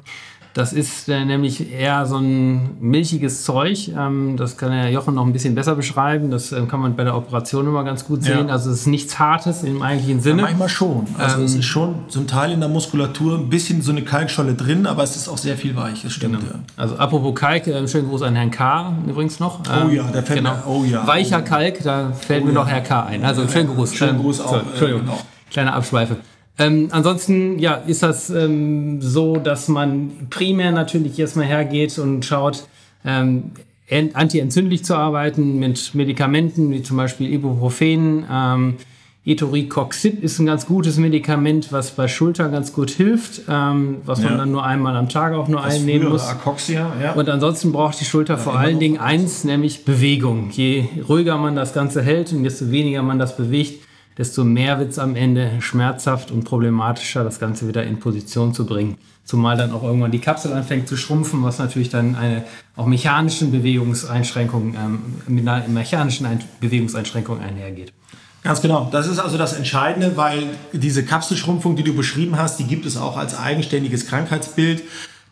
das 0.56 0.72
ist 0.72 1.08
äh, 1.10 1.24
nämlich 1.26 1.70
eher 1.70 2.06
so 2.06 2.16
ein 2.16 2.78
milchiges 2.80 3.44
Zeug. 3.44 3.88
Ähm, 3.96 4.36
das 4.38 4.56
kann 4.56 4.70
der 4.70 4.90
Jochen 4.90 5.14
noch 5.14 5.26
ein 5.26 5.32
bisschen 5.34 5.54
besser 5.54 5.74
beschreiben. 5.74 6.30
Das 6.30 6.50
ähm, 6.52 6.66
kann 6.66 6.80
man 6.80 6.96
bei 6.96 7.04
der 7.04 7.14
Operation 7.14 7.66
immer 7.66 7.84
ganz 7.84 8.06
gut 8.06 8.22
sehen. 8.22 8.48
Ja. 8.48 8.52
Also 8.54 8.70
es 8.70 8.80
ist 8.80 8.86
nichts 8.86 9.18
Hartes 9.18 9.62
im 9.64 9.82
eigentlichen 9.82 10.20
Sinne. 10.22 10.42
Manchmal 10.42 10.70
schon. 10.70 11.06
Also 11.18 11.36
Ähm, 11.38 11.44
es 11.44 11.54
ist 11.54 11.66
schon 11.66 11.94
zum 12.08 12.26
Teil 12.26 12.52
in 12.52 12.60
der 12.60 12.70
Muskulatur 12.70 13.36
ein 13.38 13.50
bisschen 13.50 13.82
so 13.82 13.92
eine 13.92 14.02
Kalkscholle 14.02 14.54
drin, 14.54 14.86
aber 14.86 15.02
es 15.02 15.14
ist 15.14 15.28
auch 15.28 15.36
sehr 15.36 15.58
viel 15.58 15.76
weich, 15.76 16.02
das 16.02 16.12
stimmt. 16.14 16.42
Ja. 16.42 16.58
Also 16.76 16.96
apropos 16.96 17.34
Kalk, 17.34 17.66
äh, 17.66 17.86
schönen 17.86 18.08
Gruß 18.08 18.22
an 18.22 18.34
Herrn 18.34 18.50
K. 18.50 18.94
übrigens 19.06 19.38
noch. 19.38 19.60
Ähm, 19.70 19.88
Oh 19.88 19.90
ja, 19.90 20.04
der 20.04 20.22
fällt 20.22 20.42
mir- 20.42 20.62
oh 20.66 20.84
ja. 20.84 21.06
Weicher 21.06 21.42
Kalk, 21.42 21.82
da 21.82 22.12
fällt 22.12 22.46
mir 22.46 22.52
noch 22.52 22.66
Herr 22.66 22.80
K. 22.80 23.04
ein. 23.04 23.24
Also 23.24 23.46
schönen 23.46 23.74
Gruß. 23.74 23.94
Schönen 23.94 24.16
Ähm, 24.16 24.22
Gruß 24.22 24.40
auch, 24.40 24.50
so, 24.50 24.56
äh, 24.56 24.60
Entschuldigung, 24.60 25.02
genau. 25.02 25.18
kleine 25.50 25.74
Abschweife. 25.74 26.16
Ähm, 26.58 26.88
ansonsten 26.90 27.58
ja, 27.58 27.74
ist 27.74 28.02
das 28.02 28.30
ähm, 28.30 29.00
so, 29.02 29.36
dass 29.36 29.68
man 29.68 30.10
primär 30.30 30.72
natürlich 30.72 31.18
erstmal 31.18 31.46
hergeht 31.46 31.98
und 31.98 32.24
schaut, 32.24 32.64
ähm, 33.04 33.52
antientzündlich 34.14 34.84
zu 34.84 34.96
arbeiten 34.96 35.58
mit 35.58 35.94
Medikamenten 35.94 36.70
wie 36.70 36.82
zum 36.82 36.96
Beispiel 36.96 37.32
Ibuprofen. 37.32 38.24
Ähm, 38.30 38.74
Etoricoxib 39.26 40.22
ist 40.22 40.38
ein 40.38 40.46
ganz 40.46 40.66
gutes 40.66 40.98
Medikament, 40.98 41.72
was 41.72 41.90
bei 41.90 42.06
Schultern 42.06 42.52
ganz 42.52 42.72
gut 42.72 42.90
hilft, 42.90 43.42
ähm, 43.48 43.96
was 44.04 44.22
ja. 44.22 44.28
man 44.28 44.38
dann 44.38 44.52
nur 44.52 44.64
einmal 44.64 44.96
am 44.96 45.08
Tag 45.08 45.34
auch 45.34 45.48
nur 45.48 45.62
das 45.62 45.74
einnehmen 45.74 46.08
muss. 46.08 46.28
Acoxia, 46.28 46.92
ja. 47.02 47.12
Und 47.12 47.28
ansonsten 47.28 47.72
braucht 47.72 48.00
die 48.00 48.04
Schulter 48.04 48.34
ja, 48.34 48.38
vor 48.38 48.56
allen 48.56 48.78
Dingen 48.78 48.98
eins, 48.98 49.42
nämlich 49.42 49.84
Bewegung. 49.84 50.50
Je 50.52 50.84
ruhiger 51.08 51.38
man 51.38 51.56
das 51.56 51.74
Ganze 51.74 52.02
hält 52.02 52.32
und 52.32 52.44
desto 52.44 52.70
weniger 52.70 53.02
man 53.02 53.18
das 53.18 53.36
bewegt, 53.36 53.85
desto 54.18 54.44
mehr 54.44 54.78
wird 54.78 54.90
es 54.90 54.98
am 54.98 55.14
Ende 55.14 55.60
schmerzhaft 55.60 56.30
und 56.30 56.44
problematischer, 56.44 57.24
das 57.24 57.38
Ganze 57.38 57.68
wieder 57.68 57.84
in 57.84 57.98
Position 57.98 58.54
zu 58.54 58.66
bringen. 58.66 58.96
Zumal 59.24 59.56
dann 59.56 59.72
auch 59.72 59.82
irgendwann 59.82 60.12
die 60.12 60.20
Kapsel 60.20 60.52
anfängt 60.52 60.88
zu 60.88 60.96
schrumpfen, 60.96 61.42
was 61.42 61.58
natürlich 61.58 61.90
dann 61.90 62.14
eine 62.14 62.44
auch 62.76 62.86
mechanischen 62.86 63.50
Bewegungseinschränkung, 63.50 64.74
ähm, 64.74 64.98
mit 65.26 65.46
einer 65.46 65.66
mechanischen 65.68 66.26
Ein 66.26 66.40
Bewegungseinschränkung 66.60 67.40
einhergeht. 67.40 67.92
Ganz 68.44 68.62
genau. 68.62 68.88
Das 68.92 69.08
ist 69.08 69.18
also 69.18 69.36
das 69.36 69.54
Entscheidende, 69.54 70.16
weil 70.16 70.44
diese 70.72 71.04
Kapselschrumpfung, 71.04 71.74
die 71.74 71.82
du 71.82 71.94
beschrieben 71.94 72.38
hast, 72.38 72.60
die 72.60 72.64
gibt 72.64 72.86
es 72.86 72.96
auch 72.96 73.16
als 73.16 73.36
eigenständiges 73.36 74.06
Krankheitsbild. 74.06 74.84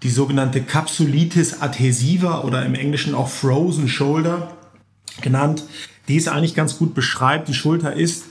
Die 0.02 0.10
sogenannte 0.10 0.60
Capsulitis 0.60 1.62
adhesiva 1.62 2.40
oder 2.40 2.66
im 2.66 2.74
Englischen 2.74 3.14
auch 3.14 3.28
Frozen 3.28 3.86
Shoulder 3.86 4.50
genannt, 5.20 5.62
die 6.08 6.16
es 6.16 6.26
eigentlich 6.26 6.56
ganz 6.56 6.76
gut 6.76 6.94
beschreibt. 6.94 7.46
Die 7.46 7.54
Schulter 7.54 7.92
ist 7.92 8.24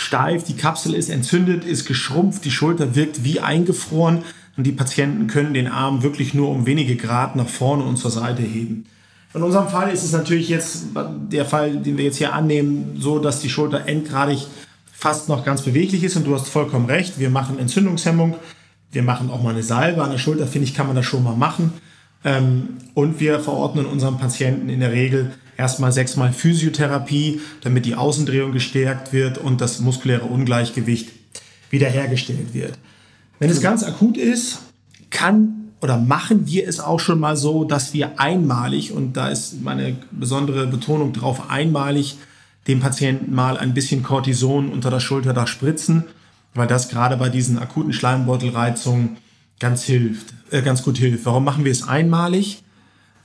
steif, 0.00 0.44
die 0.44 0.56
Kapsel 0.56 0.94
ist 0.94 1.08
entzündet, 1.08 1.64
ist 1.64 1.86
geschrumpft, 1.86 2.44
die 2.44 2.50
Schulter 2.50 2.94
wirkt 2.94 3.24
wie 3.24 3.40
eingefroren 3.40 4.22
und 4.56 4.66
die 4.66 4.72
Patienten 4.72 5.26
können 5.26 5.54
den 5.54 5.68
Arm 5.68 6.02
wirklich 6.02 6.34
nur 6.34 6.50
um 6.50 6.66
wenige 6.66 6.96
Grad 6.96 7.36
nach 7.36 7.48
vorne 7.48 7.84
und 7.84 7.96
zur 7.96 8.10
Seite 8.10 8.42
heben. 8.42 8.86
In 9.34 9.42
unserem 9.42 9.68
Fall 9.68 9.92
ist 9.92 10.02
es 10.02 10.12
natürlich 10.12 10.48
jetzt 10.48 10.86
der 11.30 11.44
Fall, 11.44 11.76
den 11.76 11.98
wir 11.98 12.06
jetzt 12.06 12.16
hier 12.16 12.32
annehmen, 12.32 12.96
so, 12.98 13.18
dass 13.18 13.40
die 13.40 13.50
Schulter 13.50 13.86
endgradig 13.86 14.46
fast 14.92 15.28
noch 15.28 15.44
ganz 15.44 15.62
beweglich 15.62 16.02
ist 16.04 16.16
und 16.16 16.26
du 16.26 16.34
hast 16.34 16.48
vollkommen 16.48 16.86
recht. 16.86 17.18
Wir 17.18 17.28
machen 17.28 17.58
Entzündungshemmung, 17.58 18.36
wir 18.92 19.02
machen 19.02 19.30
auch 19.30 19.42
mal 19.42 19.50
eine 19.50 19.62
Salbe 19.62 20.02
an 20.02 20.10
der 20.10 20.18
Schulter, 20.18 20.46
finde 20.46 20.66
ich, 20.66 20.74
kann 20.74 20.86
man 20.86 20.96
das 20.96 21.04
schon 21.04 21.22
mal 21.22 21.36
machen. 21.36 21.74
Ähm, 22.24 22.78
und 22.94 23.20
wir 23.20 23.38
verordnen 23.40 23.84
unserem 23.84 24.16
Patienten 24.16 24.70
in 24.70 24.80
der 24.80 24.92
Regel 24.92 25.32
erstmal 25.56 25.92
sechsmal 25.92 26.32
Physiotherapie, 26.32 27.40
damit 27.62 27.86
die 27.86 27.94
Außendrehung 27.94 28.52
gestärkt 28.52 29.12
wird 29.12 29.38
und 29.38 29.60
das 29.60 29.80
muskuläre 29.80 30.24
Ungleichgewicht 30.24 31.10
wiederhergestellt 31.70 32.54
wird. 32.54 32.78
Wenn 33.38 33.50
es 33.50 33.60
ganz 33.60 33.82
akut 33.82 34.16
ist, 34.16 34.58
kann 35.10 35.66
oder 35.80 35.98
machen 35.98 36.46
wir 36.46 36.66
es 36.66 36.80
auch 36.80 37.00
schon 37.00 37.20
mal 37.20 37.36
so, 37.36 37.64
dass 37.64 37.92
wir 37.92 38.18
einmalig, 38.18 38.92
und 38.92 39.16
da 39.16 39.28
ist 39.28 39.62
meine 39.62 39.96
besondere 40.10 40.66
Betonung 40.66 41.12
drauf, 41.12 41.50
einmalig 41.50 42.16
dem 42.66 42.80
Patienten 42.80 43.34
mal 43.34 43.58
ein 43.58 43.74
bisschen 43.74 44.02
Cortison 44.02 44.72
unter 44.72 44.90
der 44.90 45.00
Schulter 45.00 45.32
da 45.32 45.46
spritzen, 45.46 46.04
weil 46.54 46.66
das 46.66 46.88
gerade 46.88 47.16
bei 47.16 47.28
diesen 47.28 47.58
akuten 47.58 47.92
Schleimbeutelreizungen 47.92 49.18
ganz 49.60 49.84
hilft, 49.84 50.34
äh, 50.50 50.62
ganz 50.62 50.82
gut 50.82 50.98
hilft. 50.98 51.26
Warum 51.26 51.44
machen 51.44 51.64
wir 51.64 51.72
es 51.72 51.86
einmalig? 51.86 52.62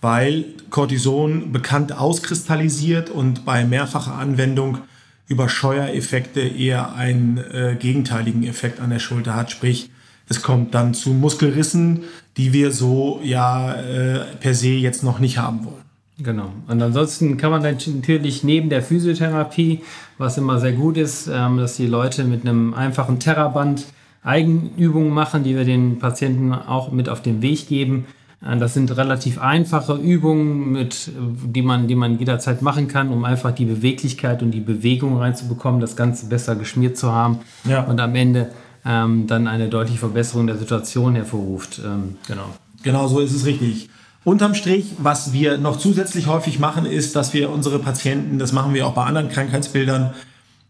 Weil 0.01 0.45
Cortison 0.71 1.51
bekannt 1.51 1.95
auskristallisiert 1.95 3.09
und 3.09 3.45
bei 3.45 3.63
mehrfacher 3.65 4.15
Anwendung 4.15 4.79
über 5.27 5.47
Scheuereffekte 5.47 6.41
eher 6.41 6.95
einen 6.95 7.37
äh, 7.37 7.77
gegenteiligen 7.79 8.43
Effekt 8.43 8.81
an 8.81 8.89
der 8.89 8.99
Schulter 8.99 9.35
hat, 9.35 9.51
sprich 9.51 9.89
es 10.27 10.41
kommt 10.41 10.73
dann 10.73 10.93
zu 10.93 11.09
Muskelrissen, 11.09 12.03
die 12.37 12.53
wir 12.53 12.71
so 12.71 13.19
ja 13.23 13.73
äh, 13.73 14.19
per 14.39 14.53
se 14.53 14.69
jetzt 14.69 15.03
noch 15.03 15.19
nicht 15.19 15.37
haben 15.37 15.65
wollen. 15.65 15.81
Genau. 16.23 16.51
Und 16.67 16.81
ansonsten 16.81 17.37
kann 17.37 17.51
man 17.51 17.61
natürlich 17.61 18.43
neben 18.43 18.69
der 18.69 18.81
Physiotherapie, 18.81 19.81
was 20.17 20.37
immer 20.37 20.59
sehr 20.59 20.73
gut 20.73 20.97
ist, 20.97 21.27
ähm, 21.27 21.57
dass 21.57 21.77
die 21.77 21.87
Leute 21.87 22.23
mit 22.23 22.45
einem 22.45 22.73
einfachen 22.73 23.19
Terraband 23.19 23.85
Eigenübungen 24.23 25.09
machen, 25.09 25.43
die 25.43 25.55
wir 25.55 25.65
den 25.65 25.99
Patienten 25.99 26.53
auch 26.53 26.91
mit 26.91 27.09
auf 27.09 27.21
den 27.21 27.41
Weg 27.41 27.67
geben. 27.67 28.05
Äh, 28.45 28.57
das 28.57 28.73
sind 28.73 28.95
relativ 28.95 29.39
einfache 29.39 29.93
Übungen, 29.95 30.71
mit, 30.71 31.11
die, 31.45 31.61
man, 31.61 31.87
die 31.87 31.95
man 31.95 32.19
jederzeit 32.19 32.61
machen 32.61 32.87
kann, 32.87 33.09
um 33.09 33.25
einfach 33.25 33.51
die 33.51 33.65
Beweglichkeit 33.65 34.41
und 34.41 34.51
die 34.51 34.61
Bewegung 34.61 35.17
reinzubekommen, 35.17 35.81
das 35.81 35.95
Ganze 35.95 36.27
besser 36.27 36.55
geschmiert 36.55 36.97
zu 36.97 37.11
haben. 37.11 37.39
Ja. 37.65 37.83
Und 37.83 37.99
am 37.99 38.15
Ende 38.15 38.51
ähm, 38.85 39.27
dann 39.27 39.47
eine 39.47 39.69
deutliche 39.69 39.99
Verbesserung 39.99 40.47
der 40.47 40.57
Situation 40.57 41.15
hervorruft. 41.15 41.79
Ähm, 41.83 42.17
genau. 42.27 42.45
Genau 42.83 43.07
so 43.07 43.19
ist 43.19 43.33
es 43.33 43.45
richtig. 43.45 43.89
Unterm 44.23 44.53
Strich, 44.53 44.85
was 44.99 45.33
wir 45.33 45.57
noch 45.57 45.77
zusätzlich 45.77 46.27
häufig 46.27 46.59
machen, 46.59 46.85
ist, 46.85 47.15
dass 47.15 47.33
wir 47.33 47.49
unsere 47.49 47.79
Patienten, 47.79 48.37
das 48.37 48.51
machen 48.53 48.73
wir 48.73 48.85
auch 48.85 48.93
bei 48.93 49.03
anderen 49.03 49.29
Krankheitsbildern, 49.29 50.13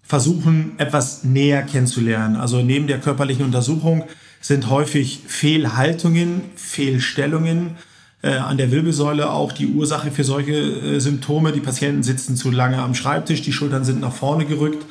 versuchen, 0.04 0.74
etwas 0.78 1.24
näher 1.24 1.62
kennenzulernen. 1.64 2.36
Also 2.36 2.62
neben 2.62 2.88
der 2.88 3.00
körperlichen 3.00 3.46
Untersuchung 3.46 4.04
sind 4.42 4.70
häufig 4.70 5.22
Fehlhaltungen, 5.28 6.42
Fehlstellungen 6.56 7.78
äh, 8.22 8.32
an 8.34 8.58
der 8.58 8.72
Wirbelsäule 8.72 9.30
auch 9.30 9.52
die 9.52 9.68
Ursache 9.68 10.12
für 10.12 10.24
solche 10.24 10.54
äh, 10.54 11.00
Symptome. 11.00 11.52
Die 11.52 11.60
Patienten 11.62 12.04
sitzen 12.04 12.36
zu 12.36 12.52
lange 12.52 12.80
am 12.80 12.96
Schreibtisch, 12.96 13.42
die 13.42 13.54
Schultern 13.54 13.86
sind 13.86 14.02
nach 14.02 14.14
vorne 14.14 14.46
gerückt 14.46 14.86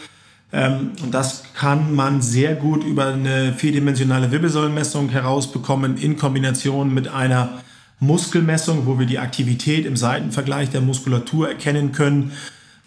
ähm, 0.52 0.92
und 1.02 1.14
das 1.14 1.44
kann 1.54 1.94
man 1.94 2.22
sehr 2.22 2.54
gut 2.54 2.84
über 2.84 3.06
eine 3.06 3.52
vierdimensionale 3.52 4.32
Wirbelsäulenmessung 4.32 5.10
herausbekommen 5.10 5.96
in 5.96 6.16
Kombination 6.16 6.92
mit 6.92 7.08
einer 7.08 7.60
Muskelmessung, 8.00 8.86
wo 8.86 8.98
wir 8.98 9.06
die 9.06 9.18
Aktivität 9.18 9.86
im 9.86 9.96
Seitenvergleich 9.96 10.70
der 10.70 10.80
Muskulatur 10.80 11.48
erkennen 11.48 11.92
können, 11.92 12.32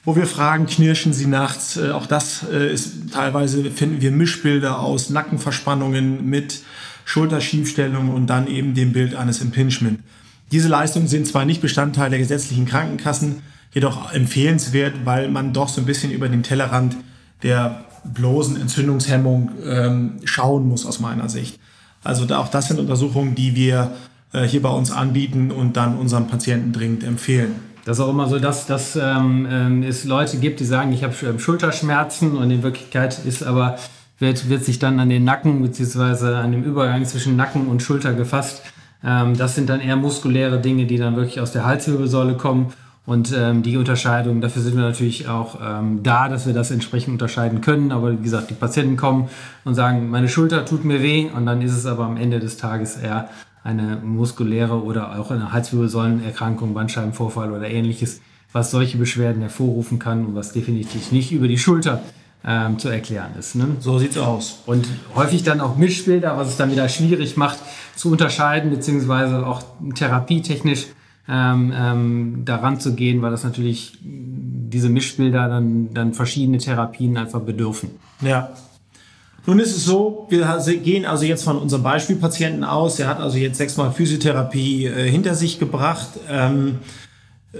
wo 0.05 0.15
wir 0.15 0.27
fragen, 0.27 0.65
knirschen 0.65 1.13
sie 1.13 1.27
nachts. 1.27 1.77
Äh, 1.77 1.91
auch 1.91 2.05
das 2.05 2.45
äh, 2.51 2.71
ist 2.73 3.13
teilweise 3.13 3.71
finden 3.71 4.01
wir 4.01 4.11
Mischbilder 4.11 4.79
aus 4.79 5.09
Nackenverspannungen 5.09 6.25
mit 6.29 6.61
Schulterschiefstellung 7.05 8.09
und 8.09 8.27
dann 8.27 8.47
eben 8.47 8.73
dem 8.73 8.93
Bild 8.93 9.15
eines 9.15 9.41
Impingement. 9.41 9.99
Diese 10.51 10.67
Leistungen 10.67 11.07
sind 11.07 11.27
zwar 11.27 11.45
nicht 11.45 11.61
Bestandteil 11.61 12.09
der 12.09 12.19
gesetzlichen 12.19 12.65
Krankenkassen, 12.65 13.41
jedoch 13.73 14.13
empfehlenswert, 14.13 14.93
weil 15.03 15.29
man 15.29 15.51
doch 15.51 15.67
so 15.67 15.81
ein 15.81 15.85
bisschen 15.85 16.11
über 16.11 16.29
den 16.29 16.43
Tellerrand 16.43 16.95
der 17.41 17.85
bloßen 18.03 18.59
Entzündungshemmung 18.59 19.51
ähm, 19.65 20.11
schauen 20.25 20.67
muss 20.67 20.85
aus 20.85 20.99
meiner 20.99 21.29
Sicht. 21.29 21.59
Also 22.03 22.25
da, 22.25 22.39
auch 22.39 22.49
das 22.49 22.67
sind 22.67 22.79
Untersuchungen, 22.79 23.33
die 23.33 23.55
wir 23.55 23.93
äh, 24.33 24.43
hier 24.43 24.61
bei 24.61 24.69
uns 24.69 24.91
anbieten 24.91 25.51
und 25.51 25.77
dann 25.77 25.97
unseren 25.97 26.27
Patienten 26.27 26.73
dringend 26.73 27.03
empfehlen. 27.03 27.55
Das 27.85 27.97
ist 27.97 28.03
auch 28.03 28.09
immer 28.09 28.27
so, 28.27 28.39
dass, 28.39 28.65
dass 28.65 28.95
ähm, 28.95 29.47
ähm 29.49 29.83
es 29.83 30.05
Leute 30.05 30.37
gibt, 30.37 30.59
die 30.59 30.65
sagen, 30.65 30.93
ich 30.93 31.03
habe 31.03 31.13
ähm, 31.23 31.39
Schulterschmerzen 31.39 32.37
und 32.37 32.49
in 32.49 32.63
Wirklichkeit 32.63 33.19
ist 33.25 33.43
aber, 33.43 33.77
wird, 34.19 34.49
wird 34.49 34.63
sich 34.63 34.79
dann 34.79 34.99
an 34.99 35.09
den 35.09 35.23
Nacken 35.23 35.61
bzw. 35.61 36.35
an 36.35 36.51
dem 36.51 36.63
Übergang 36.63 37.05
zwischen 37.05 37.35
Nacken 37.35 37.67
und 37.67 37.81
Schulter 37.81 38.13
gefasst. 38.13 38.61
Ähm, 39.03 39.35
das 39.37 39.55
sind 39.55 39.69
dann 39.69 39.81
eher 39.81 39.97
muskuläre 39.97 40.59
Dinge, 40.61 40.85
die 40.85 40.97
dann 40.97 41.15
wirklich 41.15 41.41
aus 41.41 41.51
der 41.51 41.65
Halswirbelsäule 41.65 42.35
kommen 42.35 42.73
und 43.05 43.33
ähm, 43.35 43.63
die 43.63 43.75
Unterscheidung, 43.75 44.39
dafür 44.39 44.61
sind 44.61 44.77
wir 44.77 44.83
natürlich 44.83 45.27
auch 45.27 45.59
ähm, 45.61 46.03
da, 46.03 46.29
dass 46.29 46.47
wir 46.47 46.53
das 46.53 46.71
entsprechend 46.71 47.11
unterscheiden 47.11 47.59
können. 47.59 47.91
Aber 47.91 48.11
wie 48.11 48.23
gesagt, 48.23 48.49
die 48.49 48.53
Patienten 48.53 48.95
kommen 48.95 49.27
und 49.65 49.75
sagen, 49.75 50.09
meine 50.09 50.29
Schulter 50.29 50.65
tut 50.65 50.85
mir 50.85 51.01
weh 51.01 51.29
und 51.35 51.45
dann 51.45 51.61
ist 51.61 51.73
es 51.73 51.85
aber 51.85 52.05
am 52.05 52.15
Ende 52.15 52.39
des 52.39 52.57
Tages 52.57 52.95
eher 52.95 53.27
eine 53.63 53.97
muskuläre 53.97 54.83
oder 54.83 55.17
auch 55.19 55.31
eine 55.31 55.51
Halswirbelsäulenerkrankung, 55.51 56.73
Bandscheibenvorfall 56.73 57.51
oder 57.51 57.69
ähnliches, 57.69 58.21
was 58.51 58.71
solche 58.71 58.97
Beschwerden 58.97 59.41
hervorrufen 59.41 59.99
kann 59.99 60.25
und 60.25 60.35
was 60.35 60.51
definitiv 60.51 61.11
nicht 61.11 61.31
über 61.31 61.47
die 61.47 61.57
Schulter 61.57 62.03
ähm, 62.45 62.77
zu 62.77 62.89
erklären 62.89 63.31
ist. 63.39 63.55
Ne? 63.55 63.77
So 63.79 63.97
sieht's 63.99 64.17
aus. 64.17 64.59
Und 64.65 64.87
häufig 65.15 65.43
dann 65.43 65.61
auch 65.61 65.77
Mischbilder, 65.77 66.37
was 66.37 66.49
es 66.49 66.57
dann 66.57 66.71
wieder 66.71 66.89
schwierig 66.89 67.37
macht 67.37 67.59
zu 67.95 68.11
unterscheiden, 68.11 68.69
beziehungsweise 68.69 69.47
auch 69.47 69.63
therapietechnisch 69.95 70.87
ähm, 71.27 71.73
ähm, 71.75 72.41
daran 72.43 72.79
zu 72.79 72.95
gehen, 72.95 73.21
weil 73.21 73.31
das 73.31 73.43
natürlich 73.43 73.97
diese 74.01 74.89
Mischbilder 74.89 75.47
dann, 75.47 75.93
dann 75.93 76.13
verschiedene 76.13 76.57
Therapien 76.57 77.17
einfach 77.17 77.39
bedürfen. 77.41 77.91
Ja. 78.21 78.49
Nun 79.45 79.59
ist 79.59 79.75
es 79.75 79.85
so, 79.85 80.25
wir 80.29 80.45
gehen 80.77 81.05
also 81.05 81.25
jetzt 81.25 81.43
von 81.43 81.57
unserem 81.57 81.83
Beispielpatienten 81.83 82.63
aus. 82.63 82.95
Der 82.95 83.07
hat 83.07 83.19
also 83.19 83.37
jetzt 83.37 83.57
sechsmal 83.57 83.91
Physiotherapie 83.91 84.85
äh, 84.85 85.09
hinter 85.09 85.35
sich 85.35 85.59
gebracht. 85.59 86.07
Ähm, 86.29 86.79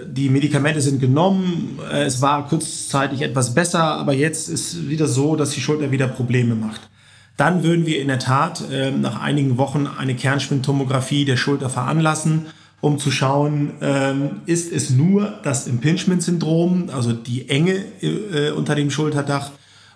die 0.05 0.29
Medikamente 0.29 0.81
sind 0.81 1.01
genommen. 1.01 1.79
Äh, 1.91 2.03
es 2.03 2.21
war 2.21 2.47
kurzzeitig 2.47 3.21
etwas 3.21 3.53
besser, 3.53 3.83
aber 3.83 4.13
jetzt 4.13 4.47
ist 4.47 4.89
wieder 4.89 5.07
so, 5.07 5.35
dass 5.35 5.51
die 5.51 5.61
Schulter 5.61 5.91
wieder 5.91 6.07
Probleme 6.07 6.55
macht. 6.55 6.89
Dann 7.35 7.63
würden 7.63 7.85
wir 7.85 8.01
in 8.01 8.07
der 8.07 8.19
Tat 8.19 8.63
äh, 8.71 8.91
nach 8.91 9.19
einigen 9.19 9.57
Wochen 9.57 9.87
eine 9.87 10.15
Kernspintomographie 10.15 11.25
der 11.25 11.37
Schulter 11.37 11.69
veranlassen 11.69 12.45
um 12.83 12.99
zu 12.99 13.11
schauen, 13.11 13.75
ähm, 13.79 14.41
ist 14.45 14.69
es 14.69 14.89
nur 14.89 15.39
das 15.43 15.67
Impingement-Syndrom, 15.67 16.89
also 16.93 17.13
die 17.13 17.47
Enge 17.47 17.75
äh, 18.01 18.51
unter 18.51 18.75
dem 18.75 18.91
Schulterdach, 18.91 19.51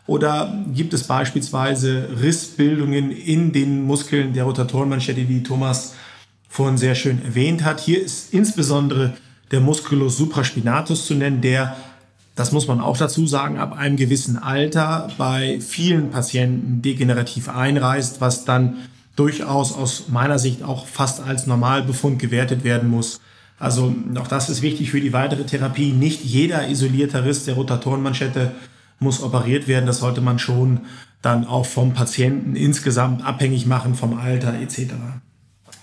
oder 0.08 0.64
gibt 0.74 0.94
es 0.94 1.04
beispielsweise 1.04 2.08
Rissbildungen 2.22 3.12
in 3.12 3.52
den 3.52 3.84
Muskeln 3.84 4.34
der 4.34 4.46
Rotatorenmanschette, 4.46 5.26
die 5.26 5.44
Thomas 5.44 5.94
vorhin 6.48 6.78
sehr 6.78 6.96
schön 6.96 7.24
erwähnt 7.24 7.64
hat. 7.64 7.82
Hier 7.82 8.02
ist 8.02 8.34
insbesondere 8.34 9.14
der 9.52 9.60
Musculus 9.60 10.18
supraspinatus 10.18 11.06
zu 11.06 11.14
nennen, 11.14 11.42
der, 11.42 11.76
das 12.36 12.54
muss 12.54 12.68
man 12.68 12.80
auch 12.80 12.98
dazu 12.98 13.28
sagen, 13.28 13.58
ab 13.58 13.78
einem 13.78 13.98
gewissen 13.98 14.38
Alter 14.38 15.10
bei 15.18 15.60
vielen 15.60 16.10
Patienten 16.10 16.82
degenerativ 16.82 17.50
einreißt, 17.50 18.22
was 18.22 18.46
dann 18.46 18.78
durchaus 19.18 19.74
aus 19.74 20.06
meiner 20.10 20.40
Sicht 20.40 20.64
auch 20.64 20.88
fast 20.88 21.22
als 21.22 21.48
Normalbefund 21.48 22.20
gewertet 22.20 22.64
werden 22.64 22.90
muss. 22.90 23.20
Also 23.60 23.94
auch 24.16 24.28
das 24.28 24.50
ist 24.50 24.62
wichtig 24.62 24.92
für 24.92 25.02
die 25.02 25.14
weitere 25.14 25.44
Therapie. 25.44 25.92
Nicht 25.92 26.24
jeder 26.24 26.70
isolierte 26.70 27.26
Riss 27.26 27.46
der 27.46 27.56
Rotatorenmanschette 27.56 28.52
muss 29.00 29.22
operiert 29.22 29.68
werden. 29.68 29.86
Das 29.86 30.00
sollte 30.00 30.22
man 30.22 30.40
schon 30.40 30.82
dann 31.22 31.46
auch 31.46 31.66
vom 31.66 31.94
Patienten 31.94 32.56
insgesamt 32.56 33.26
abhängig 33.26 33.66
machen, 33.66 33.96
vom 33.96 34.18
Alter 34.18 34.54
etc. 34.54 34.94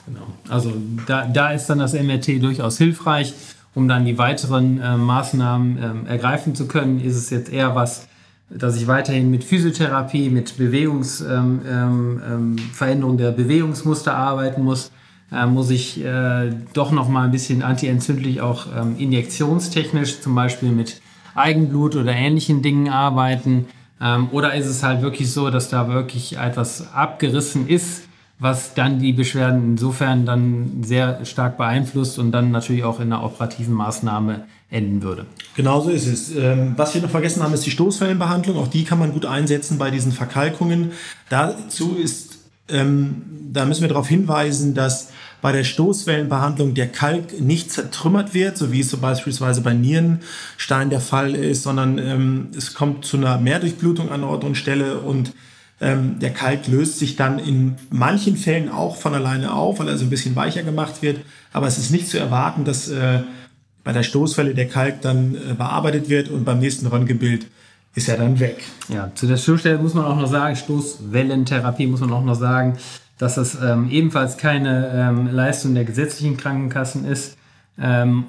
Genau. 0.06 0.26
Also 0.48 0.72
da, 1.06 1.26
da 1.26 1.50
ist 1.50 1.66
dann 1.66 1.78
das 1.78 1.94
MRT 1.94 2.42
durchaus 2.42 2.78
hilfreich, 2.78 3.34
um 3.74 3.88
dann 3.88 4.04
die 4.04 4.18
weiteren 4.18 4.80
äh, 4.80 4.96
Maßnahmen 4.96 5.78
ähm, 5.82 6.06
ergreifen 6.06 6.54
zu 6.54 6.68
können. 6.68 7.00
Ist 7.00 7.16
es 7.16 7.30
jetzt 7.30 7.52
eher 7.52 7.74
was, 7.74 8.06
dass 8.50 8.76
ich 8.76 8.86
weiterhin 8.86 9.30
mit 9.30 9.44
Physiotherapie, 9.44 10.30
mit 10.30 10.56
Bewegungsveränderung 10.56 11.62
ähm, 11.68 12.56
ähm, 12.80 13.10
ähm 13.10 13.16
der 13.16 13.32
Bewegungsmuster 13.32 14.14
arbeiten 14.14 14.62
muss, 14.62 14.92
äh, 15.32 15.46
muss 15.46 15.70
ich 15.70 16.04
äh, 16.04 16.50
doch 16.74 16.92
noch 16.92 17.08
mal 17.08 17.24
ein 17.24 17.30
bisschen 17.30 17.62
antientzündlich 17.62 18.40
auch 18.40 18.66
ähm, 18.76 18.96
injektionstechnisch, 18.98 20.20
zum 20.20 20.34
Beispiel 20.34 20.70
mit 20.70 21.00
Eigenblut 21.34 21.96
oder 21.96 22.12
ähnlichen 22.12 22.62
Dingen 22.62 22.88
arbeiten. 22.88 23.66
Ähm, 24.00 24.28
oder 24.32 24.54
ist 24.54 24.66
es 24.66 24.82
halt 24.82 25.02
wirklich 25.02 25.32
so, 25.32 25.50
dass 25.50 25.68
da 25.68 25.88
wirklich 25.88 26.38
etwas 26.38 26.92
abgerissen 26.92 27.68
ist, 27.68 28.02
was 28.38 28.74
dann 28.74 28.98
die 28.98 29.12
Beschwerden 29.12 29.72
insofern 29.72 30.26
dann 30.26 30.82
sehr 30.82 31.24
stark 31.24 31.56
beeinflusst 31.56 32.18
und 32.18 32.32
dann 32.32 32.50
natürlich 32.50 32.84
auch 32.84 33.00
in 33.00 33.12
einer 33.12 33.24
operativen 33.24 33.74
Maßnahme 33.74 34.44
enden 34.70 35.02
würde. 35.02 35.26
Genauso 35.54 35.90
ist 35.90 36.06
es. 36.06 36.36
Ähm, 36.36 36.74
was 36.76 36.94
wir 36.94 37.02
noch 37.02 37.10
vergessen 37.10 37.42
haben, 37.42 37.54
ist 37.54 37.64
die 37.64 37.70
Stoßwellenbehandlung. 37.70 38.56
Auch 38.58 38.68
die 38.68 38.84
kann 38.84 38.98
man 38.98 39.12
gut 39.12 39.24
einsetzen 39.24 39.78
bei 39.78 39.90
diesen 39.90 40.12
Verkalkungen. 40.12 40.92
Dazu 41.28 41.94
ist, 41.94 42.38
ähm, 42.68 43.22
da 43.52 43.64
müssen 43.66 43.82
wir 43.82 43.88
darauf 43.88 44.08
hinweisen, 44.08 44.74
dass 44.74 45.12
bei 45.44 45.52
der 45.52 45.64
Stoßwellenbehandlung 45.64 46.72
der 46.72 46.88
Kalk 46.88 47.38
nicht 47.38 47.70
zertrümmert 47.70 48.32
wird, 48.32 48.56
so 48.56 48.72
wie 48.72 48.80
es 48.80 48.88
so 48.88 48.96
beispielsweise 48.96 49.60
bei 49.60 49.74
Nierenstein 49.74 50.88
der 50.88 51.02
Fall 51.02 51.34
ist, 51.34 51.64
sondern 51.64 51.98
ähm, 51.98 52.48
es 52.56 52.72
kommt 52.72 53.04
zu 53.04 53.18
einer 53.18 53.36
Mehrdurchblutung 53.36 54.10
an 54.10 54.24
Ort 54.24 54.42
und 54.42 54.54
Stelle 54.54 55.00
und 55.00 55.34
ähm, 55.82 56.18
der 56.18 56.30
Kalk 56.30 56.66
löst 56.66 56.98
sich 56.98 57.16
dann 57.16 57.38
in 57.38 57.76
manchen 57.90 58.38
Fällen 58.38 58.70
auch 58.70 58.96
von 58.96 59.12
alleine 59.12 59.52
auf, 59.52 59.80
weil 59.80 59.88
er 59.88 59.98
so 59.98 60.06
ein 60.06 60.08
bisschen 60.08 60.34
weicher 60.34 60.62
gemacht 60.62 61.02
wird. 61.02 61.18
Aber 61.52 61.66
es 61.66 61.76
ist 61.76 61.90
nicht 61.90 62.08
zu 62.08 62.18
erwarten, 62.18 62.64
dass 62.64 62.88
äh, 62.88 63.20
bei 63.84 63.92
der 63.92 64.02
Stoßwelle 64.02 64.54
der 64.54 64.68
Kalk 64.68 65.02
dann 65.02 65.34
äh, 65.34 65.52
bearbeitet 65.52 66.08
wird 66.08 66.30
und 66.30 66.46
beim 66.46 66.58
nächsten 66.58 66.86
Röntgenbild 66.86 67.48
ist 67.94 68.08
er 68.08 68.16
dann 68.16 68.40
weg. 68.40 68.64
Ja, 68.88 69.10
zu 69.14 69.26
der 69.26 69.36
Stoßstelle 69.36 69.76
muss 69.76 69.92
man 69.92 70.06
auch 70.06 70.16
noch 70.16 70.26
sagen, 70.26 70.56
Stoßwellentherapie 70.56 71.86
muss 71.86 72.00
man 72.00 72.12
auch 72.14 72.24
noch 72.24 72.34
sagen, 72.34 72.78
dass 73.18 73.36
das 73.36 73.56
ähm, 73.62 73.88
ebenfalls 73.90 74.36
keine 74.36 74.90
ähm, 74.92 75.32
Leistung 75.32 75.74
der 75.74 75.84
gesetzlichen 75.84 76.36
Krankenkassen 76.36 77.04
ist. 77.04 77.36
Ähm, 77.78 78.24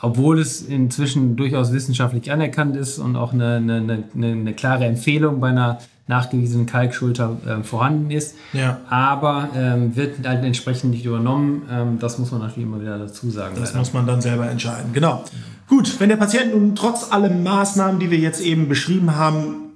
obwohl 0.00 0.38
es 0.38 0.60
inzwischen 0.60 1.34
durchaus 1.36 1.72
wissenschaftlich 1.72 2.30
anerkannt 2.30 2.76
ist 2.76 2.98
und 2.98 3.16
auch 3.16 3.32
eine, 3.32 3.56
eine, 3.56 4.04
eine, 4.14 4.26
eine 4.26 4.52
klare 4.52 4.84
Empfehlung 4.84 5.40
bei 5.40 5.48
einer 5.48 5.78
nachgewiesenen 6.06 6.66
Kalkschulter 6.66 7.38
äh, 7.46 7.62
vorhanden 7.62 8.10
ist. 8.10 8.36
Ja. 8.52 8.80
Aber 8.90 9.48
ähm, 9.56 9.96
wird 9.96 10.26
halt 10.26 10.44
entsprechend 10.44 10.90
nicht 10.90 11.06
übernommen. 11.06 11.62
Ähm, 11.70 11.98
das 11.98 12.18
muss 12.18 12.30
man 12.30 12.42
natürlich 12.42 12.68
immer 12.68 12.80
wieder 12.80 12.98
dazu 12.98 13.30
sagen. 13.30 13.54
Das 13.58 13.70
leider. 13.70 13.78
muss 13.78 13.92
man 13.94 14.06
dann 14.06 14.20
selber 14.20 14.50
entscheiden. 14.50 14.92
Genau. 14.92 15.24
Gut, 15.68 15.98
wenn 15.98 16.10
der 16.10 16.16
Patient 16.16 16.54
nun 16.54 16.74
trotz 16.74 17.10
allen 17.10 17.42
Maßnahmen, 17.42 17.98
die 17.98 18.10
wir 18.10 18.18
jetzt 18.18 18.42
eben 18.42 18.68
beschrieben 18.68 19.16
haben, 19.16 19.72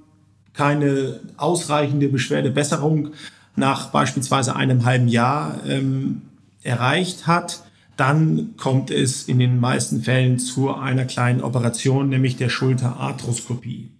keine 0.53 1.19
ausreichende 1.37 2.09
Beschwerdebesserung 2.09 3.09
nach 3.55 3.89
beispielsweise 3.89 4.55
einem 4.55 4.85
halben 4.85 5.07
Jahr 5.07 5.59
ähm, 5.67 6.21
erreicht 6.63 7.27
hat, 7.27 7.63
dann 7.97 8.55
kommt 8.55 8.91
es 8.91 9.23
in 9.23 9.39
den 9.39 9.59
meisten 9.59 10.01
Fällen 10.01 10.39
zu 10.39 10.73
einer 10.73 11.05
kleinen 11.05 11.41
Operation, 11.41 12.09
nämlich 12.09 12.37
der 12.37 12.49
Schulterarthroskopie. 12.49 13.91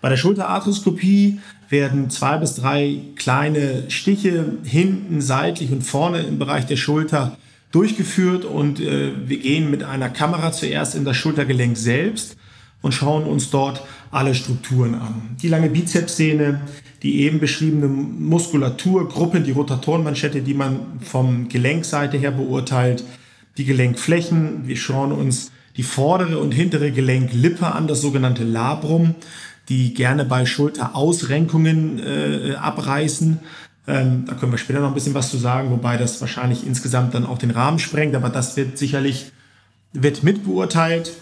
Bei 0.00 0.08
der 0.08 0.16
Schulterarthroskopie 0.16 1.38
werden 1.68 2.10
zwei 2.10 2.38
bis 2.38 2.56
drei 2.56 3.00
kleine 3.16 3.90
Stiche 3.90 4.58
hinten, 4.64 5.20
seitlich 5.20 5.70
und 5.70 5.82
vorne 5.82 6.20
im 6.20 6.38
Bereich 6.38 6.66
der 6.66 6.76
Schulter 6.76 7.36
durchgeführt 7.72 8.44
und 8.44 8.80
äh, 8.80 9.12
wir 9.28 9.38
gehen 9.38 9.70
mit 9.70 9.84
einer 9.84 10.08
Kamera 10.08 10.52
zuerst 10.52 10.94
in 10.94 11.04
das 11.04 11.16
Schultergelenk 11.16 11.76
selbst 11.76 12.36
und 12.80 12.92
schauen 12.92 13.24
uns 13.24 13.50
dort 13.50 13.82
alle 14.10 14.34
Strukturen 14.34 14.94
an. 14.94 15.36
Die 15.42 15.48
lange 15.48 15.68
Bizepssehne, 15.68 16.60
die 17.02 17.20
eben 17.22 17.38
beschriebene 17.38 17.86
Muskulaturgruppen, 17.86 19.44
die 19.44 19.52
Rotatorenmanschette, 19.52 20.42
die 20.42 20.54
man 20.54 20.80
vom 21.00 21.48
Gelenkseite 21.48 22.16
her 22.16 22.32
beurteilt, 22.32 23.04
die 23.56 23.64
Gelenkflächen, 23.64 24.66
wir 24.66 24.76
schauen 24.76 25.12
uns 25.12 25.52
die 25.76 25.82
vordere 25.84 26.38
und 26.38 26.52
hintere 26.52 26.90
Gelenklippe 26.90 27.66
an, 27.66 27.86
das 27.86 28.00
sogenannte 28.00 28.44
Labrum 28.44 29.14
die 29.68 29.92
gerne 29.92 30.24
bei 30.24 30.46
Schulterausrenkungen 30.46 31.98
äh, 31.98 32.54
abreißen. 32.54 33.38
Ähm, 33.86 34.24
da 34.26 34.34
können 34.34 34.52
wir 34.52 34.58
später 34.58 34.80
noch 34.80 34.88
ein 34.88 34.94
bisschen 34.94 35.14
was 35.14 35.30
zu 35.30 35.36
sagen, 35.36 35.70
wobei 35.70 35.96
das 35.96 36.20
wahrscheinlich 36.20 36.66
insgesamt 36.66 37.14
dann 37.14 37.26
auch 37.26 37.38
den 37.38 37.50
Rahmen 37.50 37.78
sprengt, 37.78 38.14
aber 38.14 38.30
das 38.30 38.56
wird 38.56 38.78
sicherlich 38.78 39.32
wird 39.92 40.22
mitbeurteilt. 40.22 41.12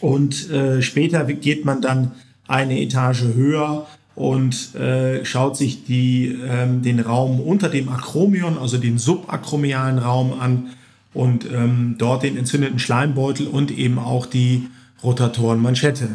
Und 0.00 0.50
äh, 0.50 0.82
später 0.82 1.24
geht 1.24 1.64
man 1.64 1.80
dann 1.80 2.12
eine 2.46 2.80
Etage 2.80 3.22
höher 3.34 3.86
und 4.14 4.74
äh, 4.74 5.24
schaut 5.24 5.56
sich 5.56 5.84
die, 5.84 6.38
ähm, 6.48 6.82
den 6.82 7.00
Raum 7.00 7.40
unter 7.40 7.68
dem 7.68 7.88
Akromion, 7.88 8.58
also 8.58 8.78
den 8.78 8.98
subakromialen 8.98 9.98
Raum 9.98 10.38
an 10.38 10.70
und 11.12 11.50
ähm, 11.50 11.96
dort 11.98 12.22
den 12.22 12.36
entzündeten 12.36 12.78
Schleimbeutel 12.78 13.46
und 13.46 13.70
eben 13.70 13.98
auch 13.98 14.26
die 14.26 14.68
Rotatorenmanschette. 15.02 16.08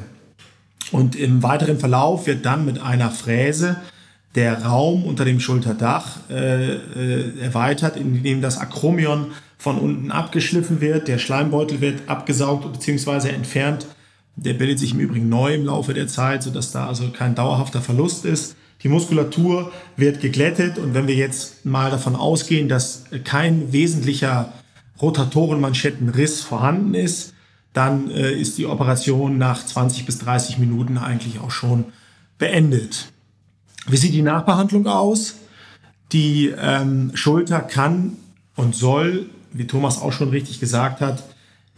Und 0.92 1.16
im 1.16 1.44
weiteren 1.44 1.78
Verlauf 1.78 2.26
wird 2.26 2.46
dann 2.46 2.66
mit 2.66 2.82
einer 2.82 3.12
Fräse 3.12 3.78
der 4.36 4.64
Raum 4.64 5.04
unter 5.06 5.26
dem 5.26 5.40
Schulterdach 5.40 6.18
äh, 6.30 6.76
äh, 6.76 7.40
erweitert, 7.40 7.98
indem 7.98 8.42
das 8.42 8.58
Akromion 8.58 9.28
von 9.58 9.78
unten 9.78 10.12
abgeschliffen 10.12 10.82
wird, 10.82 11.08
der 11.08 11.18
Schleimbeutel 11.18 11.82
wird 11.82 12.08
abgesaugt 12.08 12.72
bzw. 12.72 13.30
entfernt. 13.30 13.88
Der 14.42 14.54
bildet 14.54 14.80
sich 14.80 14.94
im 14.94 15.00
Übrigen 15.00 15.30
neu 15.30 15.54
im 15.54 15.66
Laufe 15.66 15.94
der 15.94 16.08
Zeit, 16.08 16.44
sodass 16.44 16.72
da 16.72 16.88
also 16.88 17.10
kein 17.10 17.36
dauerhafter 17.36 17.82
Verlust 17.82 18.26
ist. 18.26 18.56
Die 18.84 18.90
Muskulatur 18.90 19.72
wird 19.98 20.22
geglättet 20.22 20.78
und 20.78 20.94
wenn 20.94 21.08
wir 21.08 21.16
jetzt 21.16 21.66
mal 21.66 21.92
davon 21.92 22.16
ausgehen, 22.16 22.70
dass 22.70 23.04
kein 23.26 23.74
wesentlicher 23.74 24.54
Rotatorenmanschettenriss 25.02 26.42
vorhanden 26.42 26.94
ist, 26.94 27.34
dann 27.74 28.10
äh, 28.12 28.32
ist 28.32 28.58
die 28.58 28.66
Operation 28.66 29.38
nach 29.38 29.66
20 29.66 30.06
bis 30.06 30.20
30 30.20 30.58
Minuten 30.58 30.98
eigentlich 30.98 31.40
auch 31.40 31.52
schon 31.52 31.86
beendet. 32.38 33.12
Wie 33.88 33.98
sieht 33.98 34.14
die 34.14 34.22
Nachbehandlung 34.22 34.88
aus? 34.88 35.36
Die 36.12 36.54
ähm, 36.58 37.12
Schulter 37.14 37.60
kann 37.60 38.18
und 38.56 38.76
soll, 38.76 39.30
wie 39.52 39.68
Thomas 39.68 40.02
auch 40.02 40.12
schon 40.12 40.30
richtig 40.30 40.60
gesagt 40.60 41.02
hat, 41.02 41.24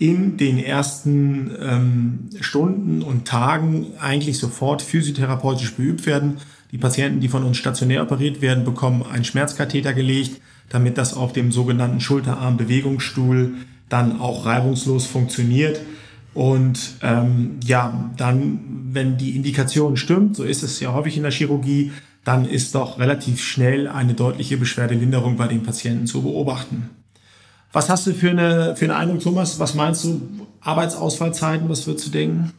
in 0.02 0.36
den 0.36 0.58
ersten 0.58 1.52
ähm, 1.62 2.30
Stunden 2.40 3.04
und 3.04 3.28
Tagen 3.28 3.86
eigentlich 4.00 4.40
sofort 4.40 4.82
physiotherapeutisch 4.82 5.76
beübt 5.76 6.08
werden. 6.08 6.38
Die 6.72 6.80
Patienten, 6.80 7.20
die 7.20 7.28
von 7.28 7.44
uns 7.44 7.58
stationär 7.58 8.02
operiert 8.02 8.42
werden, 8.42 8.66
bekommen 8.66 9.04
einen 9.04 9.26
Schmerzkatheter 9.26 9.94
gelegt, 9.94 10.42
damit 10.70 10.98
das 10.98 11.14
auf 11.14 11.34
dem 11.34 11.52
sogenannten 11.52 12.00
Schulterarmbewegungsstuhl 12.00 13.54
dann 13.90 14.20
auch 14.20 14.48
reibungslos 14.48 15.06
funktioniert. 15.06 15.80
Und 16.34 16.96
ähm, 17.04 17.60
ja, 17.64 18.12
dann, 18.18 18.90
wenn 18.94 19.20
die 19.20 19.36
Indikation 19.36 19.98
stimmt, 19.98 20.36
so 20.36 20.44
ist 20.44 20.64
es 20.64 20.80
ja 20.80 20.94
häufig 20.94 21.16
in 21.16 21.24
der 21.24 21.32
Chirurgie, 21.32 21.92
dann 22.24 22.46
ist 22.46 22.74
doch 22.74 22.98
relativ 22.98 23.40
schnell 23.44 23.88
eine 23.88 24.16
deutliche 24.16 24.58
Beschwerdelinderung 24.58 25.38
bei 25.38 25.48
den 25.48 25.62
Patienten 25.62 26.08
zu 26.08 26.24
beobachten. 26.24 26.90
Was 27.74 27.90
hast 27.90 28.08
du 28.08 28.14
für 28.14 28.30
eine, 28.30 28.76
für 28.76 28.86
eine 28.86 28.96
Eindruck, 28.96 29.22
Thomas? 29.22 29.60
Was 29.60 29.76
meinst 29.76 30.04
du? 30.04 30.22
Arbeitsausfallzeiten, 30.62 31.68
was 31.70 31.88
würdest 31.88 32.08
du 32.08 32.12
denken? 32.12 32.54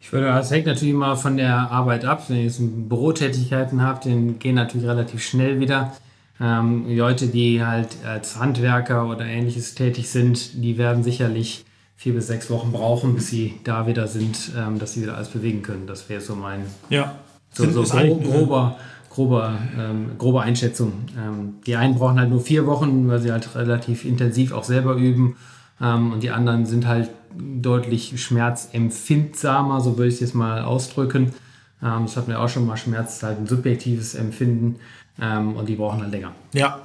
Ich 0.00 0.12
würde, 0.12 0.26
das 0.26 0.50
hängt 0.50 0.66
natürlich 0.66 0.94
mal 0.94 1.16
von 1.16 1.36
der 1.36 1.70
Arbeit 1.70 2.04
ab. 2.04 2.24
Wenn 2.28 2.38
ihr 2.38 2.44
jetzt 2.44 2.58
Bürotätigkeiten 2.60 3.82
habt, 3.82 4.06
dann 4.06 4.38
gehen 4.38 4.54
natürlich 4.54 4.86
relativ 4.86 5.22
schnell 5.22 5.60
wieder. 5.60 5.92
Ähm, 6.40 6.86
Leute, 6.88 7.26
die 7.26 7.64
halt 7.64 7.88
als 8.04 8.38
Handwerker 8.38 9.08
oder 9.08 9.24
ähnliches 9.24 9.74
tätig 9.74 10.08
sind, 10.08 10.62
die 10.62 10.78
werden 10.78 11.02
sicherlich 11.04 11.64
vier 11.96 12.14
bis 12.14 12.26
sechs 12.26 12.50
Wochen 12.50 12.72
brauchen, 12.72 13.14
bis 13.14 13.28
sie 13.28 13.54
da 13.64 13.86
wieder 13.86 14.08
sind, 14.08 14.52
ähm, 14.56 14.78
dass 14.78 14.94
sie 14.94 15.02
wieder 15.02 15.16
alles 15.16 15.28
bewegen 15.28 15.62
können. 15.62 15.86
Das 15.86 16.08
wäre 16.08 16.20
so 16.20 16.34
mein 16.34 16.64
ja. 16.90 17.14
so, 17.52 17.70
so 17.70 17.82
grob, 17.96 18.24
grober, 18.24 18.76
grober, 19.14 19.58
ähm, 19.78 20.10
grobe 20.18 20.42
Einschätzung. 20.42 20.92
Ähm, 21.16 21.54
die 21.66 21.76
einen 21.76 21.94
brauchen 21.94 22.18
halt 22.18 22.30
nur 22.30 22.40
vier 22.40 22.66
Wochen, 22.66 23.08
weil 23.08 23.20
sie 23.20 23.30
halt 23.30 23.54
relativ 23.54 24.04
intensiv 24.04 24.52
auch 24.52 24.64
selber 24.64 24.96
üben. 24.96 25.36
Ähm, 25.80 26.12
und 26.12 26.22
die 26.22 26.30
anderen 26.30 26.66
sind 26.66 26.86
halt 26.86 27.10
deutlich 27.36 28.20
schmerzempfindsamer, 28.20 29.80
so 29.80 29.96
würde 29.96 30.08
ich 30.08 30.14
es 30.14 30.20
jetzt 30.20 30.34
mal 30.34 30.62
ausdrücken. 30.62 31.32
Ähm, 31.80 32.02
das 32.06 32.16
hatten 32.16 32.28
wir 32.28 32.40
auch 32.40 32.48
schon 32.48 32.66
mal, 32.66 32.76
Schmerz 32.76 33.22
halt 33.22 33.38
ein 33.38 33.46
subjektives 33.46 34.16
Empfinden 34.16 34.76
ähm, 35.20 35.54
und 35.54 35.68
die 35.68 35.76
brauchen 35.76 36.02
halt 36.02 36.10
länger. 36.10 36.32
Ja, 36.52 36.80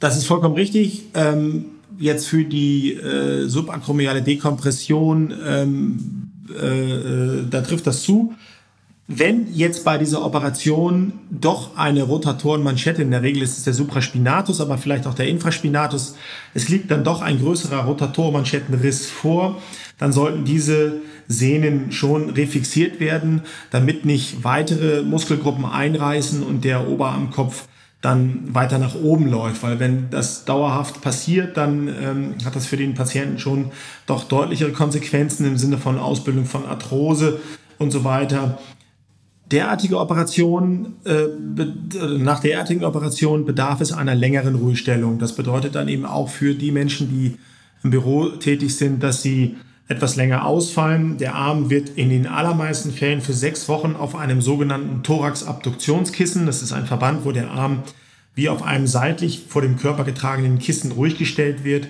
das 0.00 0.16
ist 0.16 0.26
vollkommen 0.26 0.54
richtig. 0.54 1.04
Ähm, 1.12 1.66
jetzt 1.98 2.26
für 2.26 2.44
die 2.44 2.94
äh, 2.94 3.46
subakromiale 3.48 4.22
Dekompression, 4.22 5.30
äh, 5.30 5.62
äh, 6.54 7.44
da 7.50 7.60
trifft 7.60 7.86
das 7.86 8.02
zu. 8.02 8.32
Wenn 9.10 9.54
jetzt 9.54 9.86
bei 9.86 9.96
dieser 9.96 10.22
Operation 10.22 11.14
doch 11.30 11.78
eine 11.78 12.02
Rotatorenmanschette, 12.02 13.00
in 13.00 13.10
der 13.10 13.22
Regel 13.22 13.42
ist 13.42 13.56
es 13.56 13.64
der 13.64 13.72
Supraspinatus, 13.72 14.60
aber 14.60 14.76
vielleicht 14.76 15.06
auch 15.06 15.14
der 15.14 15.28
Infraspinatus, 15.28 16.14
es 16.52 16.68
liegt 16.68 16.90
dann 16.90 17.04
doch 17.04 17.22
ein 17.22 17.38
größerer 17.38 17.84
Rotatorenmanschettenriss 17.84 19.06
vor, 19.06 19.62
dann 19.96 20.12
sollten 20.12 20.44
diese 20.44 21.00
Sehnen 21.26 21.90
schon 21.90 22.28
refixiert 22.28 23.00
werden, 23.00 23.40
damit 23.70 24.04
nicht 24.04 24.44
weitere 24.44 25.02
Muskelgruppen 25.02 25.64
einreißen 25.64 26.42
und 26.42 26.62
der 26.64 26.86
Oberarmkopf 26.86 27.66
dann 28.02 28.54
weiter 28.54 28.78
nach 28.78 28.94
oben 28.94 29.26
läuft. 29.26 29.62
Weil 29.62 29.80
wenn 29.80 30.10
das 30.10 30.44
dauerhaft 30.44 31.00
passiert, 31.00 31.56
dann 31.56 31.88
ähm, 31.88 32.34
hat 32.44 32.54
das 32.54 32.66
für 32.66 32.76
den 32.76 32.92
Patienten 32.92 33.38
schon 33.38 33.70
doch 34.04 34.24
deutlichere 34.24 34.72
Konsequenzen 34.72 35.46
im 35.46 35.56
Sinne 35.56 35.78
von 35.78 35.98
Ausbildung 35.98 36.44
von 36.44 36.66
Arthrose 36.66 37.40
und 37.78 37.90
so 37.90 38.04
weiter. 38.04 38.58
Derartige 39.50 39.98
Operationen, 39.98 40.96
äh, 41.04 41.26
nach 42.18 42.40
derartigen 42.40 42.84
Operationen 42.84 43.46
bedarf 43.46 43.80
es 43.80 43.92
einer 43.92 44.14
längeren 44.14 44.56
Ruhestellung. 44.56 45.18
Das 45.18 45.34
bedeutet 45.34 45.74
dann 45.74 45.88
eben 45.88 46.04
auch 46.04 46.28
für 46.28 46.54
die 46.54 46.70
Menschen, 46.70 47.08
die 47.08 47.36
im 47.82 47.90
Büro 47.90 48.28
tätig 48.28 48.76
sind, 48.76 49.02
dass 49.02 49.22
sie 49.22 49.56
etwas 49.88 50.16
länger 50.16 50.44
ausfallen. 50.44 51.16
Der 51.16 51.34
Arm 51.34 51.70
wird 51.70 51.90
in 51.90 52.10
den 52.10 52.26
allermeisten 52.26 52.92
Fällen 52.92 53.22
für 53.22 53.32
sechs 53.32 53.68
Wochen 53.68 53.96
auf 53.96 54.14
einem 54.14 54.42
sogenannten 54.42 55.02
Thorax-Abduktionskissen, 55.02 56.44
das 56.44 56.62
ist 56.62 56.72
ein 56.72 56.86
Verband, 56.86 57.24
wo 57.24 57.32
der 57.32 57.50
Arm 57.50 57.82
wie 58.34 58.50
auf 58.50 58.62
einem 58.62 58.86
seitlich 58.86 59.46
vor 59.48 59.62
dem 59.62 59.76
Körper 59.76 60.04
getragenen 60.04 60.58
Kissen 60.58 60.92
ruhig 60.92 61.18
gestellt 61.18 61.64
wird, 61.64 61.88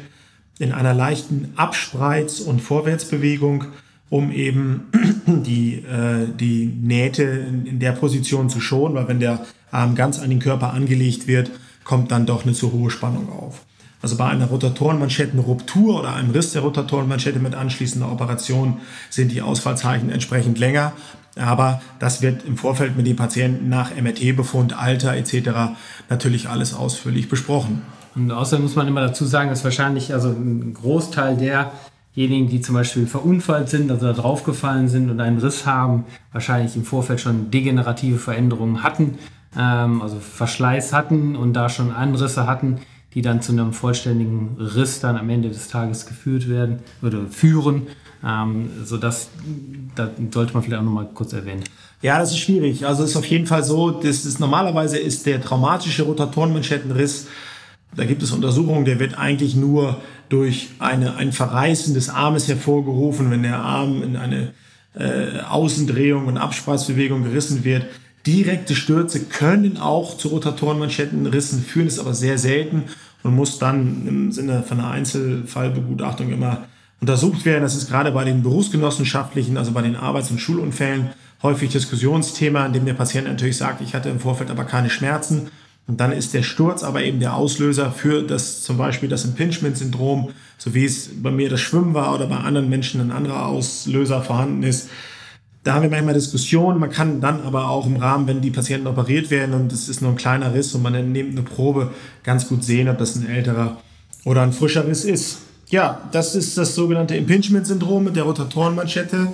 in 0.59 0.73
einer 0.73 0.95
leichten 0.95 1.53
Abspreiz- 1.57 2.41
und 2.41 2.63
Vorwärtsbewegung, 2.63 3.65
um 4.11 4.33
eben 4.33 4.87
die, 5.27 5.75
äh, 5.77 6.27
die 6.39 6.67
Nähte 6.67 7.23
in, 7.23 7.67
in 7.67 7.79
der 7.79 7.93
Position 7.93 8.49
zu 8.49 8.61
schonen, 8.61 8.95
weil 8.95 9.09
wenn 9.09 9.21
der 9.21 9.45
Arm 9.71 9.95
ganz 9.95 10.19
an 10.19 10.31
den 10.31 10.39
Körper 10.39 10.73
angelegt 10.73 11.27
wird, 11.27 11.51
kommt 11.85 12.11
dann 12.11 12.27
doch 12.27 12.45
eine 12.45 12.53
zu 12.53 12.73
hohe 12.73 12.91
Spannung 12.91 13.31
auf. 13.31 13.65
Also 14.01 14.17
bei 14.17 14.27
einer 14.27 14.47
Rotatorenmanschettenruptur 14.47 15.99
oder 15.99 16.15
einem 16.15 16.31
Riss 16.31 16.53
der 16.53 16.63
Rotatorenmanschette 16.63 17.41
mit 17.41 17.55
anschließender 17.55 18.11
Operation 18.11 18.79
sind 19.11 19.33
die 19.33 19.43
Ausfallzeichen 19.43 20.11
entsprechend 20.11 20.59
länger. 20.59 20.93
Aber 21.37 21.81
das 21.99 22.23
wird 22.23 22.45
im 22.45 22.57
Vorfeld 22.57 22.97
mit 22.97 23.07
den 23.07 23.17
Patienten 23.17 23.69
nach 23.69 23.91
MRT-Befund, 23.95 24.77
Alter 24.77 25.17
etc. 25.17 25.77
natürlich 26.09 26.49
alles 26.49 26.75
ausführlich 26.75 27.29
besprochen. 27.29 27.83
Und 28.15 28.31
außerdem 28.31 28.65
muss 28.65 28.77
man 28.77 28.89
immer 28.89 29.01
dazu 29.01 29.25
sagen, 29.25 29.51
dass 29.51 29.65
wahrscheinlich 29.65 30.13
also 30.13 30.29
ein 30.29 30.75
Großteil 30.75 31.37
derjenigen, 32.19 32.49
die 32.49 32.61
zum 32.61 32.75
Beispiel 32.75 33.07
verunfallt 33.07 33.69
sind, 33.69 33.93
also 33.93 34.07
da 34.07 34.13
draufgefallen 34.13 34.89
sind 34.89 35.09
und 35.09 35.21
einen 35.21 35.39
Riss 35.39 35.67
haben, 35.67 36.05
wahrscheinlich 36.33 36.75
im 36.75 36.85
Vorfeld 36.85 37.21
schon 37.21 37.53
degenerative 37.53 38.19
Veränderungen 38.19 38.83
hatten, 38.83 39.19
ähm, 39.57 40.03
also 40.03 40.19
Verschleiß 40.19 40.93
hatten 40.93 41.37
und 41.37 41.53
da 41.53 41.69
schon 41.69 41.93
Anrisse 41.93 42.47
hatten, 42.49 42.79
die 43.15 43.23
dann 43.23 43.41
zu 43.41 43.53
einem 43.53 43.73
vollständigen 43.73 44.57
Riss 44.59 44.99
dann 44.99 45.17
am 45.17 45.31
Ende 45.31 45.49
des 45.49 45.69
Tages 45.69 46.07
geführt 46.07 46.49
werden 46.49 46.81
oder 47.03 47.27
führen. 47.31 47.87
Ähm, 48.27 48.69
so 48.85 48.97
das, 48.97 49.29
das 49.95 50.11
sollte 50.33 50.55
man 50.55 50.65
vielleicht 50.65 50.81
auch 50.81 50.85
nochmal 50.85 51.09
kurz 51.15 51.33
erwähnen. 51.33 51.63
Ja, 52.03 52.19
das 52.19 52.33
ist 52.33 52.39
schwierig. 52.39 52.85
Also 52.85 53.05
es 53.05 53.11
ist 53.11 53.17
auf 53.17 53.27
jeden 53.27 53.47
Fall 53.47 53.63
so, 53.63 53.93
dass 53.93 54.25
ist, 54.25 54.41
normalerweise 54.41 54.99
ist 54.99 55.25
der 55.25 55.41
traumatische 55.41 56.03
Rotatorenmanschettenriss, 56.03 57.29
da 57.97 58.05
gibt 58.05 58.23
es 58.23 58.33
Untersuchungen, 58.33 58.85
der 58.85 58.99
wird 58.99 59.17
eigentlich 59.17 59.57
nur 59.57 59.97
durch 60.29 60.71
eine, 60.79 61.17
ein 61.17 61.33
Verreißen 61.33 61.95
des 61.95 62.09
Armes 62.09 62.49
hervorgerufen, 62.49 63.31
wenn 63.31 63.43
der 63.43 63.59
Arm 63.59 64.03
in 64.03 64.17
eine 64.17 64.53
äh, 64.95 65.41
Außendrehung 65.49 66.27
und 66.27 66.39
Abspreizbewegung 66.39 67.25
gerissen 67.25 67.65
wird. 67.65 67.87
Direkte 68.27 68.75
Stürze 68.75 69.21
können 69.21 69.79
auch 69.79 70.19
zu 70.19 70.29
Rotatorenmanschettenrissen 70.29 71.63
führen, 71.63 71.87
ist 71.87 71.99
aber 71.99 72.15
sehr 72.15 72.37
selten 72.37 72.85
und 73.23 73.35
muss 73.35 73.59
dann 73.59 74.07
im 74.07 74.33
Sinne 74.33 74.63
von 74.63 74.81
einer 74.81 74.91
Einzelfallbegutachtung 74.91 76.33
immer 76.33 76.67
untersucht 77.01 77.45
werden. 77.45 77.63
Das 77.63 77.77
ist 77.77 77.89
gerade 77.89 78.13
bei 78.13 78.25
den 78.25 78.43
berufsgenossenschaftlichen, 78.43 79.57
also 79.57 79.73
bei 79.73 79.83
den 79.83 79.97
Arbeits- 79.97 80.31
und 80.31 80.41
Schulunfällen 80.41 81.11
häufig 81.43 81.71
Diskussionsthema, 81.71 82.67
in 82.67 82.73
dem 82.73 82.85
der 82.85 82.95
Patient 82.95 83.29
natürlich 83.29 83.57
sagt, 83.57 83.81
ich 83.81 83.95
hatte 83.95 84.09
im 84.09 84.21
Vorfeld 84.21 84.51
aber 84.51 84.65
keine 84.65 84.91
Schmerzen. 84.91 85.51
Und 85.89 86.01
dann 86.01 86.13
ist 86.13 86.35
der 86.35 86.43
Sturz 86.43 86.83
aber 86.83 87.03
eben 87.03 87.19
der 87.19 87.35
Auslöser 87.35 87.91
für 87.91 88.23
das 88.23 88.63
zum 88.63 88.77
Beispiel 88.77 89.09
das 89.09 89.25
Impingement-Syndrom, 89.25 90.29
so 90.59 90.75
wie 90.75 90.85
es 90.85 91.09
bei 91.23 91.31
mir 91.31 91.49
das 91.49 91.61
Schwimmen 91.61 91.95
war 91.95 92.15
oder 92.15 92.27
bei 92.27 92.37
anderen 92.37 92.69
Menschen 92.69 93.01
ein 93.01 93.11
anderer 93.11 93.47
Auslöser 93.47 94.21
vorhanden 94.23 94.63
ist. 94.63 94.91
Da 95.65 95.75
haben 95.75 95.83
wir 95.83 95.91
manchmal 95.91 96.13
Diskussionen. 96.13 96.79
Man 96.79 96.91
kann 96.91 97.23
dann 97.23 97.43
aber 97.43 97.71
auch 97.71 97.87
im 97.87 97.97
Rahmen, 97.97 98.27
wenn 98.27 98.43
die 98.43 98.51
Patienten 98.51 98.87
operiert 98.87 99.31
werden 99.31 99.55
und 99.55 99.73
es 99.73 99.89
ist 99.89 100.03
nur 100.03 100.11
ein 100.11 100.17
kleiner 100.17 100.55
Riss 100.55 100.75
und 100.75 100.83
man 100.83 101.13
nimmt 101.13 101.33
eine 101.33 101.43
Probe, 101.43 101.91
ganz 102.23 102.49
gut 102.49 102.65
sehen, 102.65 102.91
ob 102.91 102.99
das 102.99 103.17
ein 103.17 103.27
älterer 103.27 103.79
oder 104.27 104.43
ein 104.43 104.53
frischer 104.53 104.87
Riss 104.87 105.05
ist. 105.05 105.39
Ja, 105.71 106.03
das 106.13 106.35
ist 106.35 106.59
das 106.59 106.75
sogenannte 106.75 107.17
Impingement-Syndrom 107.17 108.05
mit 108.05 108.17
der 108.17 108.25
Rotatorenmanschette. 108.25 109.29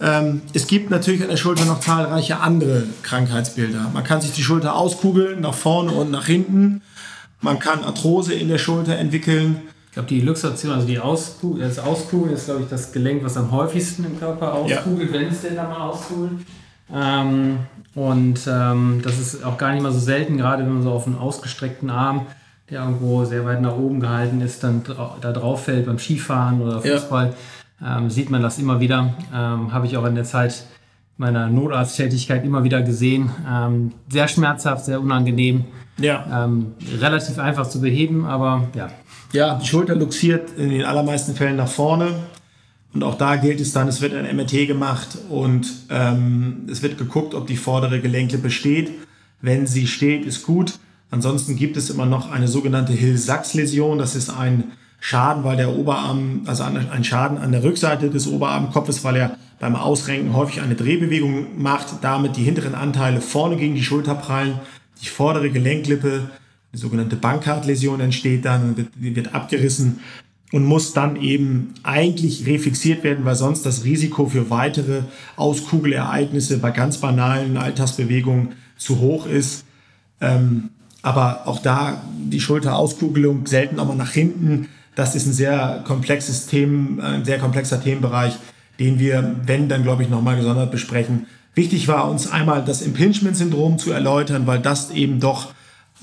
Ähm, 0.00 0.42
es 0.54 0.66
gibt 0.66 0.90
natürlich 0.90 1.22
an 1.22 1.28
der 1.28 1.36
Schulter 1.36 1.64
noch 1.64 1.80
zahlreiche 1.80 2.40
andere 2.40 2.84
Krankheitsbilder. 3.02 3.90
Man 3.92 4.04
kann 4.04 4.20
sich 4.20 4.32
die 4.32 4.42
Schulter 4.42 4.76
auskugeln, 4.76 5.40
nach 5.40 5.54
vorne 5.54 5.92
und 5.92 6.10
nach 6.10 6.26
hinten. 6.26 6.82
Man 7.40 7.58
kann 7.58 7.82
Arthrose 7.82 8.34
in 8.34 8.48
der 8.48 8.58
Schulter 8.58 8.96
entwickeln. 8.96 9.62
Ich 9.86 9.92
glaube, 9.92 10.08
die 10.08 10.20
Luxation, 10.20 10.72
also 10.72 10.86
die 10.86 11.00
Auskugel, 11.00 11.62
das 11.62 11.78
Auskugeln 11.78 12.34
ist, 12.34 12.44
glaube 12.44 12.62
ich, 12.62 12.68
das 12.68 12.92
Gelenk, 12.92 13.24
was 13.24 13.36
am 13.36 13.50
häufigsten 13.50 14.04
im 14.04 14.18
Körper 14.18 14.54
auskugelt, 14.54 15.12
ja. 15.12 15.20
wenn 15.20 15.28
es 15.28 15.42
denn 15.42 15.56
da 15.56 15.64
mal 15.64 15.88
auskugelt. 15.88 16.40
Ähm, 16.94 17.58
und 17.94 18.40
ähm, 18.46 19.00
das 19.02 19.18
ist 19.18 19.44
auch 19.44 19.58
gar 19.58 19.72
nicht 19.72 19.82
mal 19.82 19.92
so 19.92 19.98
selten, 19.98 20.36
gerade 20.36 20.62
wenn 20.62 20.74
man 20.74 20.82
so 20.82 20.92
auf 20.92 21.06
einen 21.06 21.18
ausgestreckten 21.18 21.90
Arm, 21.90 22.26
der 22.70 22.82
irgendwo 22.82 23.24
sehr 23.24 23.44
weit 23.44 23.60
nach 23.60 23.76
oben 23.76 23.98
gehalten 23.98 24.40
ist, 24.40 24.62
dann 24.62 24.82
da 25.20 25.32
drauf 25.32 25.64
fällt 25.64 25.86
beim 25.86 25.98
Skifahren 25.98 26.60
oder 26.60 26.80
Fußball, 26.82 27.26
ja. 27.28 27.34
Ähm, 27.84 28.10
sieht 28.10 28.30
man 28.30 28.42
das 28.42 28.58
immer 28.58 28.80
wieder. 28.80 29.14
Ähm, 29.32 29.72
habe 29.72 29.86
ich 29.86 29.96
auch 29.96 30.04
in 30.04 30.14
der 30.14 30.24
Zeit 30.24 30.64
meiner 31.16 31.48
Notarzttätigkeit 31.48 32.44
immer 32.44 32.64
wieder 32.64 32.82
gesehen. 32.82 33.30
Ähm, 33.48 33.92
sehr 34.08 34.28
schmerzhaft, 34.28 34.84
sehr 34.84 35.00
unangenehm. 35.00 35.64
Ja. 35.98 36.44
Ähm, 36.44 36.74
relativ 37.00 37.38
einfach 37.38 37.68
zu 37.68 37.80
beheben, 37.80 38.24
aber 38.24 38.68
ja, 38.74 38.88
ja, 39.32 39.56
die 39.56 39.66
Schulter 39.66 39.94
luxiert 39.94 40.52
in 40.56 40.70
den 40.70 40.84
allermeisten 40.84 41.34
Fällen 41.34 41.56
nach 41.56 41.68
vorne. 41.68 42.14
Und 42.94 43.04
auch 43.04 43.16
da 43.16 43.36
gilt 43.36 43.60
es 43.60 43.72
dann, 43.72 43.86
es 43.88 44.00
wird 44.00 44.14
ein 44.14 44.34
MRT 44.34 44.66
gemacht 44.66 45.18
und 45.28 45.66
ähm, 45.90 46.66
es 46.70 46.82
wird 46.82 46.96
geguckt, 46.96 47.34
ob 47.34 47.46
die 47.46 47.56
vordere 47.56 48.00
Gelenklippe 48.00 48.50
steht. 48.50 48.90
Wenn 49.42 49.66
sie 49.66 49.86
steht, 49.86 50.24
ist 50.24 50.44
gut. 50.44 50.78
Ansonsten 51.10 51.56
gibt 51.56 51.76
es 51.76 51.90
immer 51.90 52.06
noch 52.06 52.30
eine 52.30 52.48
sogenannte 52.48 52.92
Hill-Sachs-Läsion. 52.92 53.98
Das 53.98 54.16
ist 54.16 54.30
ein 54.30 54.72
Schaden, 55.00 55.44
weil 55.44 55.56
der 55.56 55.76
Oberarm, 55.76 56.42
also 56.46 56.64
ein 56.64 57.04
Schaden 57.04 57.38
an 57.38 57.52
der 57.52 57.62
Rückseite 57.62 58.10
des 58.10 58.26
Oberarmkopfes, 58.26 59.04
weil 59.04 59.16
er 59.16 59.36
beim 59.60 59.76
Ausrenken 59.76 60.34
häufig 60.34 60.60
eine 60.60 60.74
Drehbewegung 60.74 61.60
macht, 61.60 61.86
damit 62.02 62.36
die 62.36 62.42
hinteren 62.42 62.74
Anteile 62.74 63.20
vorne 63.20 63.56
gegen 63.56 63.74
die 63.74 63.82
Schulter 63.82 64.14
prallen, 64.14 64.60
die 65.00 65.08
vordere 65.08 65.50
Gelenklippe 65.50 66.30
die 66.72 66.78
sogenannte 66.78 67.16
Bankhartläsion 67.16 68.00
entsteht 68.00 68.44
dann, 68.44 68.76
wird, 68.76 68.88
wird 68.96 69.34
abgerissen 69.34 70.00
und 70.52 70.64
muss 70.64 70.92
dann 70.92 71.16
eben 71.16 71.74
eigentlich 71.82 72.46
refixiert 72.46 73.04
werden, 73.04 73.24
weil 73.24 73.34
sonst 73.34 73.64
das 73.64 73.84
Risiko 73.84 74.26
für 74.26 74.50
weitere 74.50 75.02
Auskugelereignisse 75.36 76.58
bei 76.58 76.70
ganz 76.70 76.98
banalen 76.98 77.56
Alltagsbewegungen 77.56 78.50
zu 78.76 78.98
hoch 79.00 79.26
ist. 79.26 79.64
Ähm, 80.20 80.70
aber 81.02 81.46
auch 81.46 81.60
da 81.60 82.02
die 82.12 82.40
Schulterauskugelung 82.40 83.46
selten 83.46 83.78
auch 83.78 83.86
mal 83.86 83.96
nach 83.96 84.12
hinten. 84.12 84.68
Das 84.98 85.14
ist 85.14 85.26
ein 85.26 85.32
sehr 85.32 85.84
komplexes 85.86 86.46
Thema, 86.46 87.04
ein 87.04 87.24
sehr 87.24 87.38
komplexer 87.38 87.80
Themenbereich, 87.80 88.32
den 88.80 88.98
wir, 88.98 89.36
wenn, 89.46 89.68
dann 89.68 89.84
glaube 89.84 90.02
ich 90.02 90.08
nochmal 90.08 90.34
gesondert 90.34 90.72
besprechen. 90.72 91.26
Wichtig 91.54 91.86
war 91.86 92.10
uns 92.10 92.28
einmal 92.28 92.64
das 92.64 92.82
Impingement-Syndrom 92.82 93.78
zu 93.78 93.92
erläutern, 93.92 94.48
weil 94.48 94.58
das 94.58 94.90
eben 94.90 95.20
doch 95.20 95.52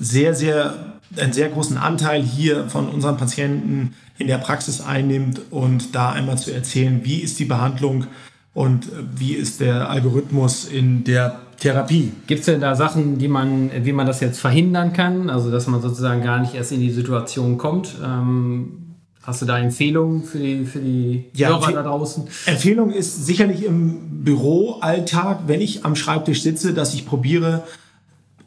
sehr, 0.00 0.34
sehr, 0.34 0.96
einen 1.18 1.34
sehr 1.34 1.50
großen 1.50 1.76
Anteil 1.76 2.22
hier 2.22 2.70
von 2.70 2.88
unseren 2.88 3.18
Patienten 3.18 3.94
in 4.16 4.28
der 4.28 4.38
Praxis 4.38 4.80
einnimmt 4.80 5.42
und 5.50 5.94
da 5.94 6.12
einmal 6.12 6.38
zu 6.38 6.50
erzählen, 6.50 7.02
wie 7.04 7.18
ist 7.18 7.38
die 7.38 7.44
Behandlung 7.44 8.06
und 8.54 8.88
wie 9.14 9.34
ist 9.34 9.60
der 9.60 9.90
Algorithmus 9.90 10.64
in 10.64 11.04
der 11.04 11.40
Therapie. 11.58 12.12
Gibt 12.26 12.40
es 12.40 12.46
denn 12.46 12.62
da 12.62 12.74
Sachen, 12.74 13.18
die 13.18 13.28
man, 13.28 13.70
wie 13.84 13.92
man 13.92 14.06
das 14.06 14.20
jetzt 14.20 14.40
verhindern 14.40 14.94
kann? 14.94 15.28
Also, 15.28 15.50
dass 15.50 15.66
man 15.66 15.82
sozusagen 15.82 16.22
gar 16.22 16.40
nicht 16.40 16.54
erst 16.54 16.72
in 16.72 16.80
die 16.80 16.90
Situation 16.90 17.58
kommt? 17.58 17.94
Ähm, 18.02 18.85
Hast 19.26 19.42
du 19.42 19.46
da 19.46 19.58
Empfehlungen 19.58 20.22
für 20.22 20.38
die, 20.38 20.64
für 20.64 20.78
die 20.78 21.24
Ja, 21.34 21.48
Hörer 21.48 21.72
da 21.72 21.82
draußen? 21.82 22.28
Empfehlung 22.46 22.92
ist 22.92 23.26
sicherlich 23.26 23.64
im 23.64 24.22
Büroalltag, 24.22 25.40
wenn 25.48 25.60
ich 25.60 25.84
am 25.84 25.96
Schreibtisch 25.96 26.42
sitze, 26.42 26.72
dass 26.72 26.94
ich 26.94 27.06
probiere, 27.06 27.64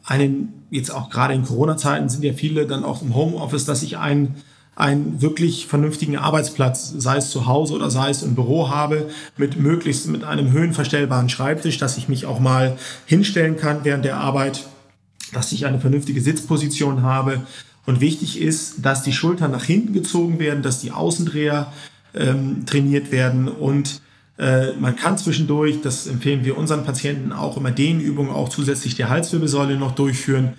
einen, 0.06 0.64
jetzt 0.70 0.90
auch 0.90 1.10
gerade 1.10 1.34
in 1.34 1.44
Corona-Zeiten 1.44 2.08
sind 2.08 2.24
ja 2.24 2.32
viele 2.32 2.66
dann 2.66 2.82
auch 2.82 3.02
im 3.02 3.14
Homeoffice, 3.14 3.66
dass 3.66 3.82
ich 3.82 3.98
einen, 3.98 4.36
einen 4.74 5.20
wirklich 5.20 5.66
vernünftigen 5.66 6.16
Arbeitsplatz, 6.16 6.94
sei 6.96 7.18
es 7.18 7.28
zu 7.28 7.44
Hause 7.44 7.74
oder 7.74 7.90
sei 7.90 8.08
es 8.08 8.22
im 8.22 8.34
Büro 8.34 8.70
habe, 8.70 9.10
mit 9.36 9.60
möglichst 9.60 10.08
mit 10.08 10.24
einem 10.24 10.50
höhenverstellbaren 10.50 11.28
Schreibtisch, 11.28 11.76
dass 11.76 11.98
ich 11.98 12.08
mich 12.08 12.24
auch 12.24 12.40
mal 12.40 12.78
hinstellen 13.04 13.58
kann 13.58 13.80
während 13.82 14.06
der 14.06 14.16
Arbeit, 14.16 14.66
dass 15.34 15.52
ich 15.52 15.66
eine 15.66 15.78
vernünftige 15.78 16.22
Sitzposition 16.22 17.02
habe. 17.02 17.42
Und 17.90 18.00
wichtig 18.00 18.40
ist, 18.40 18.86
dass 18.86 19.02
die 19.02 19.12
Schultern 19.12 19.50
nach 19.50 19.64
hinten 19.64 19.92
gezogen 19.92 20.38
werden, 20.38 20.62
dass 20.62 20.80
die 20.80 20.92
Außendreher 20.92 21.72
ähm, 22.14 22.64
trainiert 22.64 23.10
werden 23.10 23.48
und 23.48 24.00
äh, 24.38 24.74
man 24.78 24.94
kann 24.94 25.18
zwischendurch, 25.18 25.80
das 25.82 26.06
empfehlen 26.06 26.44
wir 26.44 26.56
unseren 26.56 26.84
Patienten 26.84 27.32
auch 27.32 27.56
immer 27.56 27.72
Dehnübungen, 27.72 28.30
auch 28.30 28.48
zusätzlich 28.48 28.94
die 28.94 29.06
Halswirbelsäule 29.06 29.74
noch 29.76 29.96
durchführen. 29.96 30.52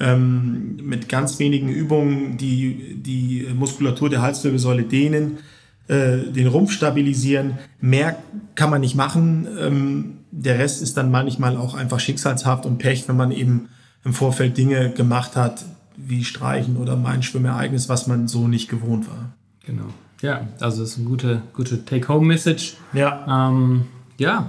Ähm, 0.00 0.76
mit 0.82 1.10
ganz 1.10 1.38
wenigen 1.38 1.68
Übungen 1.68 2.38
die, 2.38 2.96
die 2.96 3.46
Muskulatur 3.54 4.08
der 4.08 4.22
Halswirbelsäule 4.22 4.84
dehnen, 4.84 5.40
äh, 5.88 6.16
den 6.16 6.46
Rumpf 6.46 6.72
stabilisieren. 6.72 7.58
Mehr 7.82 8.16
kann 8.54 8.70
man 8.70 8.80
nicht 8.80 8.94
machen. 8.94 9.46
Ähm, 9.60 10.04
der 10.30 10.58
Rest 10.58 10.80
ist 10.80 10.96
dann 10.96 11.10
manchmal 11.10 11.58
auch 11.58 11.74
einfach 11.74 12.00
schicksalshaft 12.00 12.64
und 12.64 12.78
Pech, 12.78 13.06
wenn 13.08 13.16
man 13.16 13.30
eben 13.30 13.68
im 14.06 14.14
Vorfeld 14.14 14.56
Dinge 14.56 14.88
gemacht 14.88 15.36
hat, 15.36 15.66
wie 16.00 16.24
Streichen 16.24 16.76
oder 16.76 16.96
mein 16.96 17.22
Schwimmereignis, 17.22 17.88
was 17.88 18.06
man 18.06 18.28
so 18.28 18.46
nicht 18.48 18.68
gewohnt 18.68 19.08
war. 19.08 19.30
Genau. 19.66 19.86
Ja, 20.22 20.46
also 20.60 20.80
das 20.82 20.90
ist 20.92 20.98
eine 20.98 21.06
gute, 21.06 21.42
gute 21.54 21.84
Take-Home-Message. 21.84 22.76
Ja, 22.92 23.48
Ähm, 23.50 23.86
ja, 24.18 24.48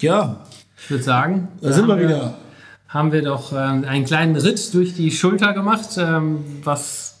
ja, 0.00 0.40
ich 0.76 0.90
würde 0.90 1.04
sagen, 1.04 1.48
da 1.60 1.72
sind 1.72 1.86
wir 1.88 1.98
wieder. 1.98 2.34
haben 2.88 3.12
wir 3.12 3.22
doch 3.22 3.52
ähm, 3.52 3.84
einen 3.84 4.04
kleinen 4.04 4.36
Ritt 4.36 4.74
durch 4.74 4.94
die 4.94 5.10
Schulter 5.10 5.52
gemacht, 5.52 5.90
ähm, 5.98 6.38
was 6.64 7.20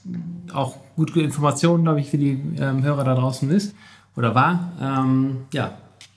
auch 0.52 0.76
gute 0.96 1.20
Informationen, 1.20 1.84
glaube 1.84 2.00
ich, 2.00 2.10
für 2.10 2.18
die 2.18 2.40
ähm, 2.58 2.82
Hörer 2.82 3.04
da 3.04 3.14
draußen 3.14 3.50
ist 3.50 3.74
oder 4.16 4.34
war. 4.34 4.72
Ähm, 4.80 5.38
Ja, 5.52 5.72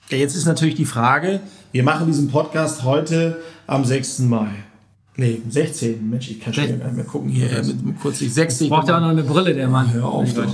jetzt 0.08 0.36
ist 0.36 0.46
natürlich 0.46 0.74
die 0.74 0.84
Frage, 0.86 1.40
wir 1.72 1.82
machen 1.84 2.06
diesen 2.06 2.30
Podcast 2.30 2.82
heute 2.84 3.38
am 3.66 3.84
6. 3.84 4.20
Mai. 4.20 4.48
Nee, 5.20 5.42
am 5.44 5.50
16. 5.50 6.08
Mensch, 6.08 6.30
ich 6.30 6.40
kann 6.40 6.54
schon 6.54 6.66
gar 6.78 6.86
nicht 6.86 6.96
mehr 6.96 7.04
gucken 7.04 7.28
hier. 7.28 7.50
äh, 7.52 7.62
Mit, 7.62 8.00
kurz, 8.00 8.20
6. 8.20 8.68
braucht 8.70 8.88
ja 8.88 8.96
auch 8.96 9.00
noch 9.02 9.10
eine 9.10 9.22
Brille, 9.22 9.52
der 9.52 9.68
Mann. 9.68 9.92
Hör 9.92 10.06
auf, 10.06 10.32
doch. 10.32 10.50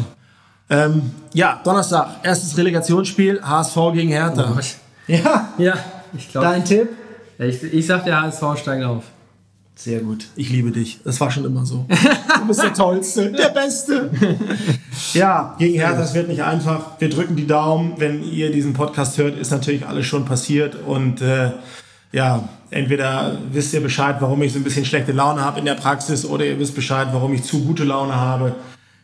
Ähm, 0.68 1.02
ja, 1.32 1.60
Donnerstag, 1.62 2.16
erstes 2.24 2.58
Relegationsspiel, 2.58 3.40
HSV 3.40 3.76
gegen 3.94 4.08
Hertha. 4.08 4.56
Oh. 4.56 4.60
Ja, 5.06 5.50
Ja, 5.56 5.74
ich 6.18 6.28
glaube, 6.32 6.48
dein 6.48 6.64
Tipp? 6.64 6.88
ich, 7.38 7.62
ich 7.62 7.86
sag, 7.86 8.04
der 8.06 8.20
HSV 8.22 8.42
steigt 8.60 8.84
auf. 8.84 9.04
Sehr 9.76 10.00
gut. 10.00 10.26
Ich 10.34 10.50
liebe 10.50 10.72
dich. 10.72 10.98
Das 11.04 11.20
war 11.20 11.30
schon 11.30 11.44
immer 11.44 11.64
so. 11.64 11.86
Du 12.40 12.46
bist 12.48 12.62
der 12.62 12.74
Tollste, 12.74 13.30
der 13.32 13.48
Beste. 13.50 14.10
Ja, 15.14 15.54
gegen 15.58 15.74
Hertha, 15.74 15.98
das 15.98 16.12
wird 16.14 16.28
nicht 16.28 16.42
einfach. 16.42 16.98
Wir 17.00 17.08
drücken 17.08 17.34
die 17.36 17.46
Daumen. 17.46 17.94
Wenn 17.98 18.22
ihr 18.24 18.50
diesen 18.50 18.72
Podcast 18.72 19.16
hört, 19.18 19.38
ist 19.38 19.50
natürlich 19.50 19.86
alles 19.86 20.06
schon 20.06 20.24
passiert. 20.24 20.76
Und 20.86 21.22
äh, 21.22 21.52
ja, 22.12 22.48
entweder 22.70 23.38
wisst 23.52 23.74
ihr 23.74 23.80
Bescheid, 23.80 24.16
warum 24.20 24.42
ich 24.42 24.52
so 24.52 24.58
ein 24.58 24.64
bisschen 24.64 24.84
schlechte 24.84 25.12
Laune 25.12 25.42
habe 25.42 25.58
in 25.58 25.64
der 25.64 25.74
Praxis, 25.74 26.24
oder 26.24 26.44
ihr 26.44 26.58
wisst 26.58 26.74
Bescheid, 26.74 27.08
warum 27.12 27.32
ich 27.34 27.42
zu 27.42 27.64
gute 27.64 27.84
Laune 27.84 28.14
habe. 28.14 28.54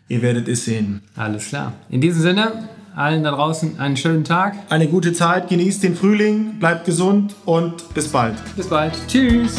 Ihr 0.08 0.22
werdet 0.22 0.48
es 0.48 0.64
sehen. 0.64 1.02
Alles 1.16 1.48
klar. 1.48 1.72
In 1.88 2.00
diesem 2.00 2.22
Sinne, 2.22 2.68
allen 2.94 3.24
da 3.24 3.30
draußen 3.30 3.78
einen 3.78 3.96
schönen 3.96 4.24
Tag. 4.24 4.56
Eine 4.68 4.88
gute 4.88 5.12
Zeit, 5.12 5.48
genießt 5.48 5.82
den 5.82 5.96
Frühling, 5.96 6.58
bleibt 6.58 6.84
gesund 6.84 7.34
und 7.44 7.94
bis 7.94 8.08
bald. 8.08 8.34
Bis 8.56 8.68
bald. 8.68 8.92
Tschüss. 9.08 9.56